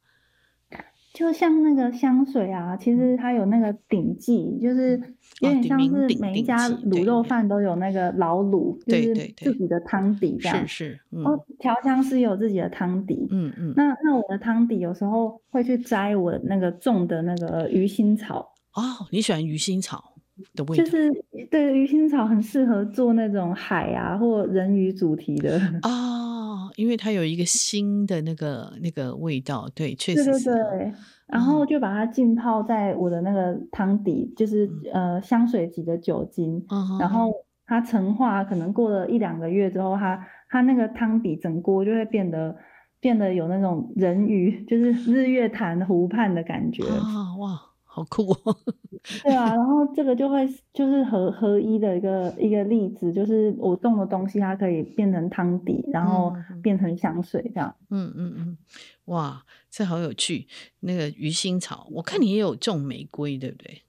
[1.15, 4.93] 就像那个香水啊，其实它有那个顶记，就是
[5.41, 10.69] 有点像是每一家卤肉饭都有那个老卤，就是自己的汤底这样。
[10.69, 13.27] 是是，嗯、哦，调香师有自己的汤底。
[13.31, 13.73] 嗯嗯。
[13.75, 18.55] 那那我的汤底有时候会去摘我那个种的那个鱼腥草。
[18.75, 20.15] 哦，你喜欢鱼腥草
[20.55, 20.84] 的味道？
[20.84, 21.11] 就是
[21.51, 25.59] 对，鱼腥草很适合做那种海啊或人鱼主题的。
[25.82, 30.45] 哦，因为它有一个新的那个那个味道，对，确实是。
[30.51, 30.93] 对对对。
[31.28, 37.30] 然后就把它浸泡在我的那个汤底，就是、嗯、呃香水级的酒精，嗯、然后
[37.66, 42.57] 它陈化，可能过了一两个月之后，它它那个汤底整锅就会变得
[42.99, 46.82] 变得有那种人鱼，就是日月潭湖畔的感觉。
[46.86, 47.61] 啊哇！
[47.99, 48.57] 好酷哦！
[49.24, 56.32] 对啊，然后这个就会就是合合一的一个一个例子，就是我种的东西，它可以变成汤底，然后
[56.62, 57.74] 变成香水这样。
[57.90, 58.59] 嗯嗯嗯，
[59.07, 60.46] 哇，这好有趣。
[60.80, 63.82] 那个鱼腥草，我看你也有种玫瑰，对不对？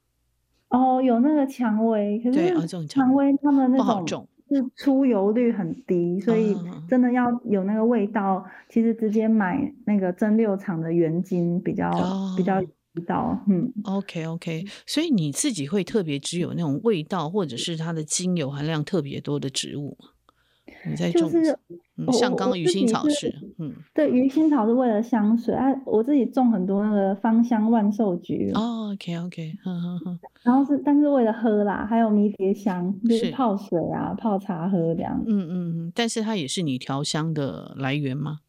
[0.70, 6.56] 哦，有那个蔷薇，可是蔷薇它们那种是出油率很低，所以
[6.88, 11.92] 真的要有那个味道，其实直接买那个蒸馏厂的原精比较
[12.36, 12.60] 比较。
[13.00, 19.98] 味道，嗯，OK OK，所以你自己会特别只有那种味道，或者是它的精油含量特别多的植物，
[20.86, 21.58] 你在种，就是
[21.98, 29.54] 嗯、像刚刚鱼腥草是，嗯，对，鱼腥草是为了香水，啊，我自己种很多那个芳香万寿菊，哦，OK OK，
[30.44, 35.52] 然后是，但是为了喝啦，还有迷迭香，就是泡水啊，泡茶喝这样，嗯嗯
[35.88, 38.40] 嗯，但是它也是你调香的来源吗？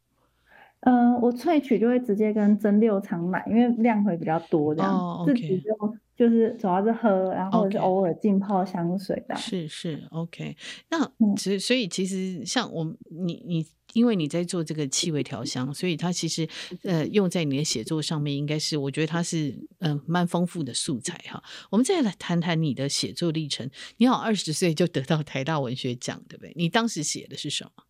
[0.80, 5.26] 嗯、呃，我萃取就会直接跟蒸馏厂买，因为量会比较多，这样、oh.
[5.26, 9.36] 自己就就是主要是喝，然后或者是偶尔浸泡香水的。
[9.36, 10.56] 是是，OK。
[10.90, 11.06] 那
[11.36, 16.48] 其实所以其实像我你你，因为你在做这个气味调香，所以它其实
[16.84, 21.42] 呃用在你的写作上面，应该是我觉得它是嗯蛮丰富的素材哈。
[21.70, 23.68] 我们再来谈谈你的写作历程。
[23.98, 26.52] 你好，二十岁就得到台大文学奖，对不对？
[26.56, 27.84] 你当时写的是什么？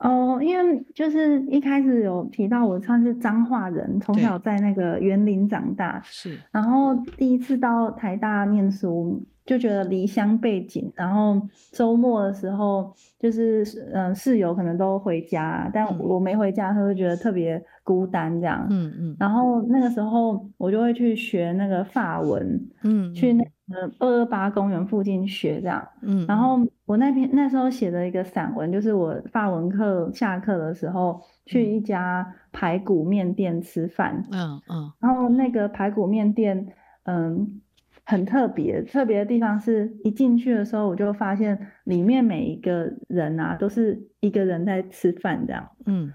[0.00, 6.38] 哦，因为就是一开始有提到我算是彰化人，从小在那个园林长大，是。
[6.50, 11.40] 然后第一次到台大念书，就觉得离乡背景，然后
[11.72, 18.66] 周末的时候，就是嗯、呃、室友可能都回家，但我没回家，他会觉得特别孤单这样。
[18.70, 19.16] 嗯嗯。
[19.20, 23.44] 然后那个时候我就会去学那个法文，嗯，去那。
[23.70, 36.66] 呃，二二八公园附近学这样，嗯，然后我那篇那时候写的一个散文，就是我法文课下课的时候去一家排骨面店吃饭，嗯嗯，然后那个排骨面店，
[37.04, 37.60] 嗯，
[38.04, 45.68] 很特别，特别的地方是一进去的时候，我就发现里面每一个人啊，都是一个人在吃饭这样。
[45.86, 46.12] 嗯，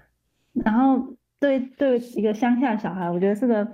[0.52, 3.66] 然后对对一个乡下小孩，我觉得是个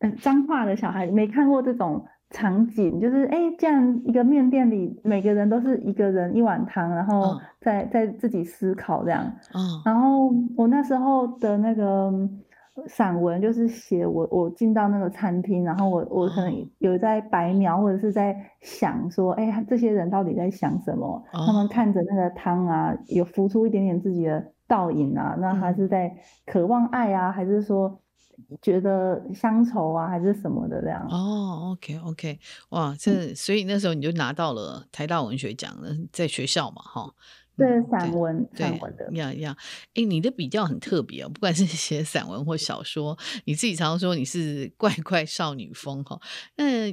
[0.00, 9.24] 嗯脏话的小孩，没看过这种场景，就是哎，这样一个面店里，每个人都是一个人一碗汤，然后在在自己思考这样。
[9.54, 12.12] 嗯，然后我那时候的那个。
[12.86, 21.22] 散文就是写我我进到那个餐厅，然后我我可能有在白描或者是在想说，哎、欸，这些人到底在想什么？
[21.34, 26.16] 哦、他们看着那个汤啊，有浮出一点点自己的倒影啊，那他是在
[26.46, 28.00] 渴望爱啊，还是说
[28.60, 31.06] 觉得乡愁啊，还是什么的这样？
[31.08, 32.38] 哦，OK OK，
[32.70, 37.14] 哇，这所以那时候你就拿到了台大文学奖了，在学校嘛，哈。
[37.56, 39.56] 对散文，散文的呀呀，
[39.94, 46.18] 哎，你的笔调很特别哦，不管是写散文或小说，你自己常常说你是怪 怪少女风哈。
[46.56, 46.90] 那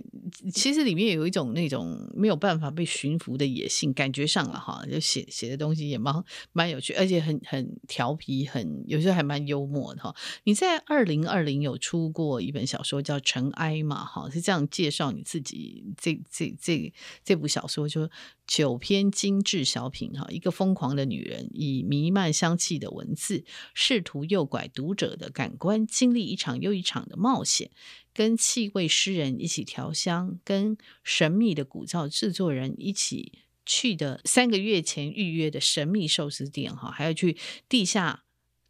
[0.51, 6.13] 其实里面有一种那种没有办法被驯服的野性，感觉上了哈，就写写的东西也蛮
[6.51, 10.13] 蛮有趣，而且很很调皮，很有时候还蛮幽默的哈。
[10.43, 14.03] 你在二零二零有出过一本小说叫《尘埃》嘛？
[14.03, 16.93] 哈，是这样介绍你自己这这这
[17.23, 18.09] 这部小说就。
[18.49, 23.45] 九篇精致小品，哈，一个疯狂的女人以弥漫香气的文字，
[23.75, 27.69] 试图诱拐读者的感官，经历一场又一场的冒险，
[28.11, 33.33] 跟气味诗人一起调香，跟神秘的古造制作人一起
[33.67, 37.37] 去的三个月前预约的神秘寿司店，哈，还要去
[37.69, 38.23] 地下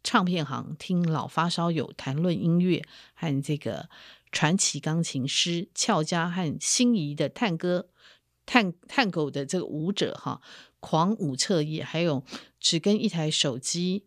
[0.04, 3.88] 唱片行听老发烧友谈论音乐，和这个
[4.30, 7.88] 传奇钢琴师俏佳和心仪的探戈。
[8.46, 10.40] 探探狗的这个舞者哈，
[10.80, 12.24] 狂舞彻夜，还有
[12.58, 14.04] 只跟一台手机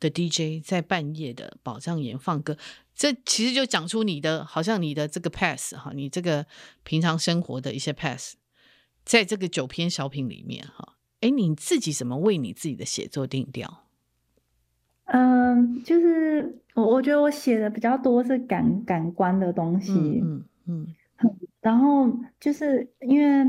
[0.00, 2.56] 的 DJ 在半夜的宝藏岩放歌，
[2.94, 6.46] 这其实就讲出你的，好像你的这个 pass 哈，你这个
[6.84, 8.36] 平常生活的一些 pass，
[9.04, 13.84] 在这个九篇小品里面哈，哎，你自己怎么为你自己的写作定调？
[15.04, 20.94] 嗯，就是我我觉得我写的比较多是感感官的东西，嗯嗯。
[21.24, 22.08] 嗯然后
[22.38, 23.44] 就是因为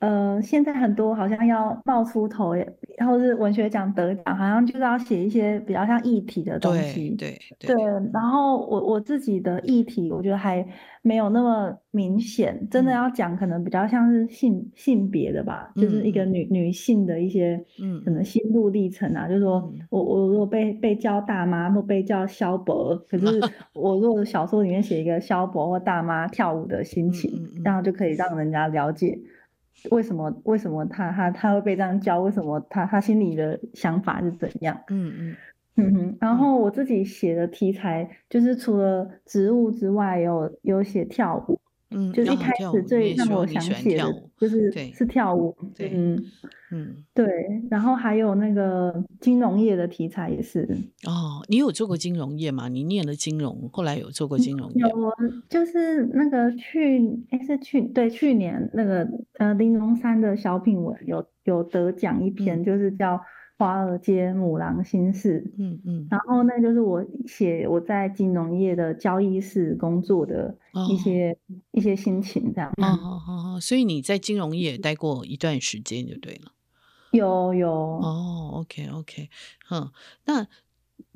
[0.00, 2.54] 呃，现在很多好像要冒出头，
[2.98, 7.10] 然后是文学奖得奖，好像就是要写一些比较像议题的东西。
[7.10, 7.84] 对对，对，对。
[8.12, 10.66] 然后我我自己的议题，我觉得还
[11.02, 12.68] 没有那么明显。
[12.68, 19.28] 真的要讲，可能比较像是性性别的吧，嗯、就是一个女女性的一些嗯可能心路历程啊。
[19.28, 23.26] 嗯、就是说我我如果被被叫大妈或被叫萧伯，可是
[23.72, 27.30] 我如果小说里面写一个萧伯或大妈跳舞的心情。
[27.62, 29.18] 这样就可以让人家了解
[29.90, 34.78] 为什么为什么他他他会被这样教，为什么他他心里的想法是怎样？
[34.88, 35.36] 嗯嗯
[35.76, 36.16] 嗯哼。
[36.20, 41.58] 然后我自己写的题材就是除了植物之外有，有有写跳舞。
[41.94, 44.04] 嗯，就是一开始最让我想起的，
[44.38, 46.22] 就是是跳舞，对，嗯
[46.72, 47.26] 嗯，对，
[47.70, 50.68] 然后还有那个金融业的题材也是。
[51.06, 52.68] 哦，你有做过金融业吗？
[52.68, 54.80] 你念了金融，后来有做过金融业？
[54.80, 54.88] 有，
[55.48, 56.98] 就是那个去，
[57.30, 63.20] 哎，是去对去年那个呃林荣三的小品文有有得奖一篇，就是叫。
[63.62, 70.52] 华尔街母狼心事，嗯嗯，然后那就是我写我在金融业的交易室工作的
[70.90, 72.68] 一些、哦、一些心情，这样。
[72.78, 76.50] 哦哦哦，所以你在金融业待过一段时间就对了。
[77.12, 79.30] 有有哦，OK OK，
[79.70, 79.88] 嗯，
[80.24, 80.44] 那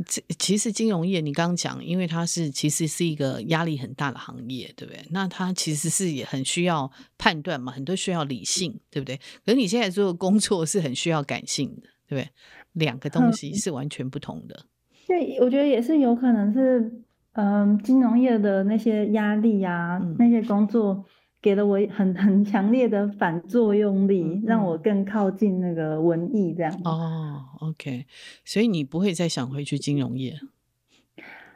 [0.06, 5.04] 这其实金融业你刚刚讲，因为它是其实是一个压力很大的行业，对不对？
[5.10, 6.88] 那它其实是也很需要
[7.18, 9.16] 判断嘛，很多需要理性，对不对？
[9.44, 11.88] 可是你现在做的工作是很需要感性的。
[12.08, 12.28] 对不对？
[12.72, 14.64] 两个东西是完全不同的。
[15.08, 16.80] 对，我觉得也是有可能是，
[17.32, 21.04] 嗯、呃，金融业的那些压力啊，嗯、那些工作
[21.40, 26.72] 给了我很 很强烈的反作用力，嗯、让我更靠近那个文艺这样。
[26.84, 28.04] 哦，OK，
[28.44, 30.34] 所以你不会再想回去金融业？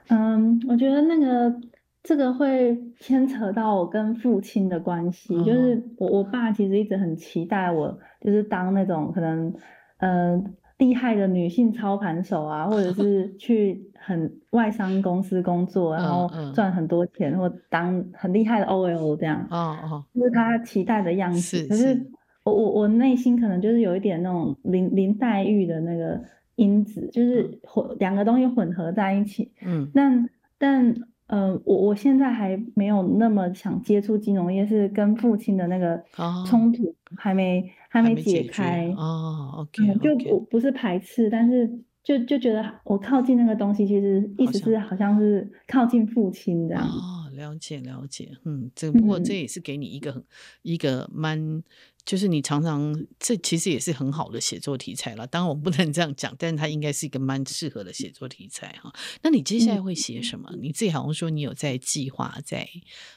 [0.09, 1.61] 嗯，我觉得那个
[2.03, 9.53] 这个会牵扯到我跟父亲的关系，哦、就是我我爸其实一直很期待我，就是当那种可能。
[10.01, 10.43] 呃，
[10.79, 19.47] 厉害的女性操盘手啊，或者是 去很外商公司工作，然后赚很多钱，或当很厉害的 OL 这样。
[19.51, 21.67] 哦哦，就是他期待的样子。
[21.69, 22.11] 可是
[22.45, 26.19] 我我我内心可能就是有一点那种林林黛玉的那个
[26.57, 29.53] 因子，就是混两个东西混合在一起。
[29.65, 29.91] 嗯。
[29.95, 30.29] 但
[30.59, 30.95] 但
[31.31, 36.03] 呃，我我现在还没有那么想接触金融业，是跟父亲的那个
[36.47, 37.61] 冲突还没。
[37.61, 39.99] 哦还没解开哦，OK，, okay.
[39.99, 41.69] 就不不是排斥，但是
[42.05, 46.85] 就就觉得我靠近那个东西，其实意思是好像是靠近父亲这样。
[46.85, 48.31] 哦，了解，了解。
[48.45, 50.25] 嗯，这不过这也是给你一个、嗯、
[50.63, 51.65] 一个蛮。
[52.11, 55.25] 就是你常常，这其实也是很好的写作题材了。
[55.29, 58.93] 当然我不能这样讲，但是它应该是一个蛮适合的写作题材哈。
[59.23, 60.51] 那你接下来会写什么？
[60.53, 62.67] 嗯、你自己好像说你有在计划，在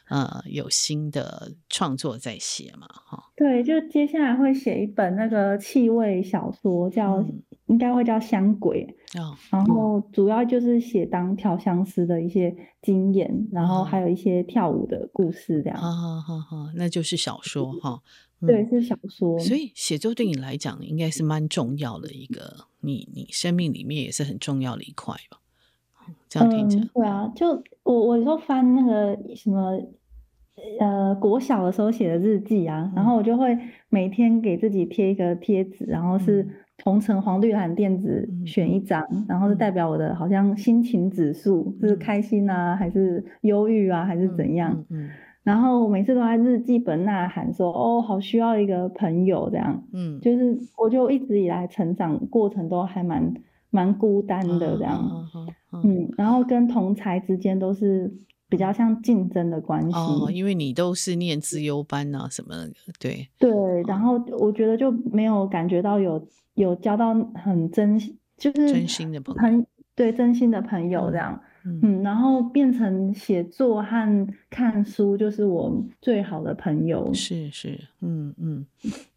[0.09, 2.87] 呃有新的创作在写嘛？
[2.87, 9.35] 哈，对，就接下来会写一本那个气味小说，叫、嗯、应该会叫香鬼哦。
[9.49, 15.79] 然后主要就是写当调香师的一些经验，嗯、然后还有一些跳舞的故事这样。
[15.79, 18.03] 好好好好，那就是小说哈。
[18.47, 19.37] 对，是小说。
[19.39, 25.39] 所以写作对你来讲，应该是蛮重要的一个，你你生命里面也是很重要的一块吧？
[26.27, 26.83] 这样听起来。
[26.83, 29.79] 嗯，对啊，就我我就翻那个什么，
[30.79, 33.57] 呃，国小的时候写的日记啊，然后我就会
[33.89, 36.47] 每天给自己贴一个贴纸，然后是
[36.83, 44.85] 红橙黄绿蓝靛紫选一张，然后是代表我的好像心情指数，是开心啊，还是忧郁啊，还是怎样？
[44.89, 45.05] 嗯。
[45.05, 45.09] 嗯
[45.43, 53.33] 然后每次都在日记本呐喊说：“哦，好需要一个朋友这样。”嗯，就是我就一直以来成长过程都还蛮
[53.69, 55.27] 蛮孤单的这样。
[55.83, 58.09] 嗯然后跟同才之间都是
[58.47, 59.97] 比较像竞争的关系。
[59.97, 63.27] 哦，因为你都是念资优班啊什么的，对。
[63.37, 63.51] 对，
[63.87, 67.99] 然后我觉得就没有感觉到有有交到很真
[68.37, 69.65] 就是真心的朋友，
[69.95, 71.33] 对，真心的朋友这样。
[71.33, 77.13] 嗯嗯，然后变成写作和看书，就是我最好的朋友。
[77.13, 78.65] 是是，嗯嗯，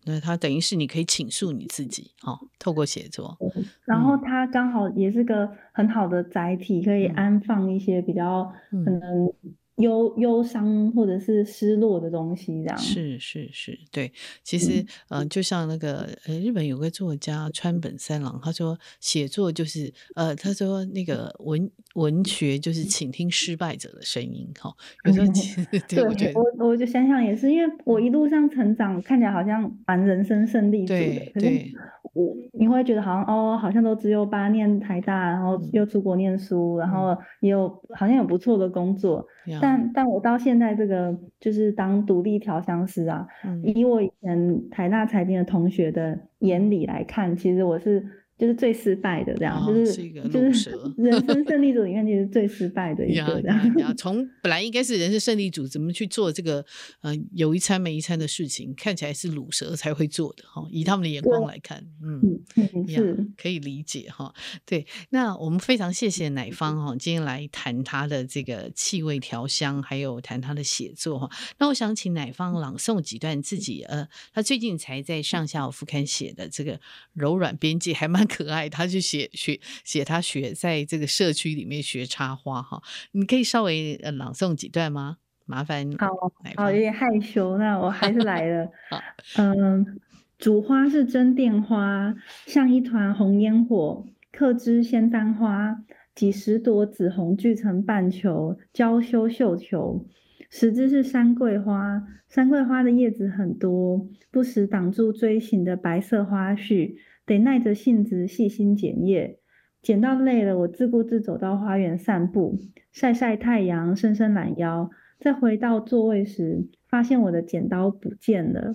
[0.04, 3.36] 那他等于是你可以倾诉你自己，哦，透过写作。
[3.84, 9.32] 然后他刚好也是个很好的载体，可以安放一些比较可能。
[9.76, 12.78] 忧忧伤或者是失落的东西，这样。
[12.78, 14.10] 是是是，对。
[14.42, 24.74] 其实，嗯、呃，就像那个呃，日本有个作家川本三郎，他说写作就是呃，他说那个文文学就是倾听失败者的声音，哈。
[25.04, 31.72] 有时候其实 对，我觉得我我就想想也是，因为我一路上成长，看起来好像蛮人生胜利组的，对对。
[32.14, 48.06] 我你会觉得好像哦，好像都只有八念台大，然后又出国念书，嗯、然后也有好像有不错的工作，嗯、但但我到现在这个就是当独立调香师啊，嗯、以我以前台大财经的同学的眼里来看，其实我是。
[48.38, 53.72] 就是最失败的这样，哦、就是，是一个就是人生胜利组里面其实最失败的一个这样。
[53.96, 56.62] 从本来应该是人生胜利组，怎么去做这个
[57.00, 60.68] 呃有一餐没一餐的事情，看起来是卤蛇才会做的哈。
[60.70, 62.20] 以他们的眼光来看，嗯，
[62.56, 64.34] 嗯是可以理解哈。
[64.66, 71.30] 对，那我们非常谢谢奶方哈，今天来谈他的这个气味调香，还有谈他的写作哈。
[71.58, 76.78] 那我想请奶方朗诵几段自己呃，他最近才在上下午副刊写的这个
[77.14, 78.25] 柔软边界，还蛮。
[78.26, 85.18] 可爱，他去写学写他学在这个社区里面学插花哈，你可以稍微呃朗诵几段吗？
[85.44, 85.90] 麻烦。
[85.98, 86.08] 好，
[86.56, 88.68] 好，有点害羞，那我还是来了。
[89.38, 90.00] 嗯，
[90.38, 92.14] 主花是真电花，
[92.46, 95.76] 像一团红烟火，客枝仙丹花，
[96.14, 100.04] 几十朵紫红聚成半球，娇羞绣球。
[100.50, 106.98] 实质是山桂花，山桂花的叶子很多，不时挡住锥形的白色花序。
[107.26, 109.40] 得耐着性子细心捡叶，
[109.82, 112.56] 捡到累了，我自顾自走到花园散步，
[112.92, 114.88] 晒晒太阳，伸伸懒腰。
[115.18, 118.72] 再回到座位时，发现我的剪刀不见了。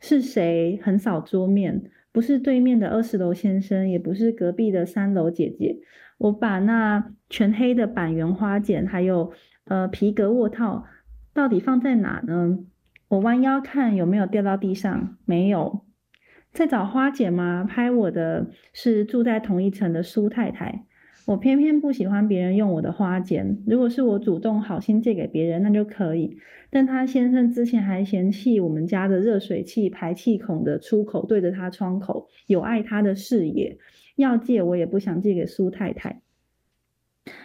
[0.00, 1.90] 是谁横扫桌面？
[2.10, 5.78] 不是对面的二十楼先生，也不是隔壁的三楼姐姐。
[6.16, 9.30] 我把那全黑的板垣花剪，还有
[9.66, 10.84] 呃皮革卧套，
[11.32, 12.58] 到底放在哪呢？
[13.08, 15.84] 我弯腰看有没有掉到地上，没有。
[16.58, 17.62] 在找花剪吗？
[17.62, 20.86] 拍我的是住在同一层的苏太太。
[21.24, 23.62] 我偏偏不喜欢别人用我的花剪。
[23.64, 26.36] 如果是我主动好心借给别人，那就可以。
[26.68, 33.78] 但她先生之前还嫌弃我们家的热水器排气孔的出口对着他窗口，有碍他的视野。
[34.16, 36.22] 要借我也不想借给苏太太。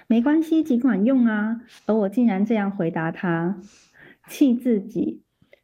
[0.07, 1.61] 没关系，尽管用啊。
[1.85, 3.61] 而我竟然这样回答他，
[4.27, 5.22] 气自己。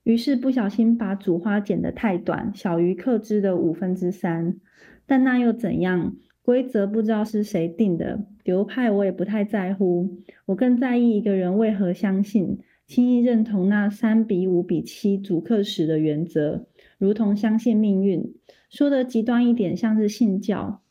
[0.09, 4.55] 于是不小心把主花剪得太短，小于客枝的五分之三。
[5.05, 6.15] 但那又怎样？
[6.41, 10.17] 规则不知道是谁定的，流派我也不太在乎。
[10.47, 12.57] 我更在意一个人为何相信、
[12.87, 16.65] 轻易认同那三比五比七主客时的原则，
[16.97, 18.33] 如同相信命运。
[18.71, 20.81] 说得极端一点，像是信教。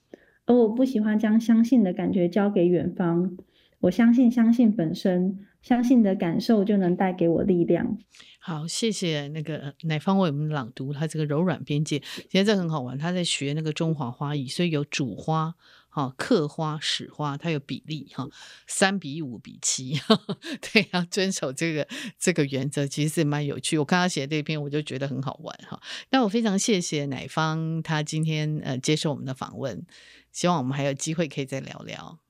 [0.47, 3.37] 而我不喜欢将相信的感觉交给远方。
[3.81, 7.98] 我相信相信本身，相信你的感受就能带给我力量。
[8.38, 11.98] 好，谢谢那个乃方为我们朗读他这个柔软边界。
[12.30, 15.54] 其实这很好玩，他在学那个中华花艺，所以有主花。
[15.90, 18.28] 哈，刻花史花，它有比例哈，
[18.66, 19.98] 三比五比七，
[20.61, 21.88] 对，要遵守这个
[22.18, 23.78] 这个原则，其实是蛮有趣。
[23.78, 25.80] 我看他写的这篇，我就觉得很好玩哈。
[26.11, 29.84] 那我非常谢谢乃方，他今天呃接受我们的访问，
[30.30, 32.20] 希望我们还有机会可以再聊聊。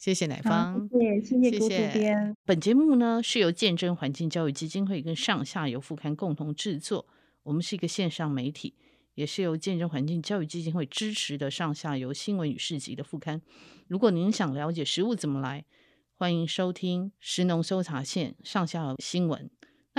[0.00, 2.34] 谢谢乃芳，谢谢谢谢郭主编。
[2.46, 7.06] 本节目呢是由见证环境教育基金会跟上下游副刊共同制作，
[7.42, 8.74] 我们是一个线上媒体。
[9.14, 13.42] 也是由见证环境教育基金会支持的上下游新闻与市集的副刊。
[13.88, 15.66] 如果您想了解食物怎么来，
[16.14, 19.50] 欢迎收听食农搜查线上下游新闻。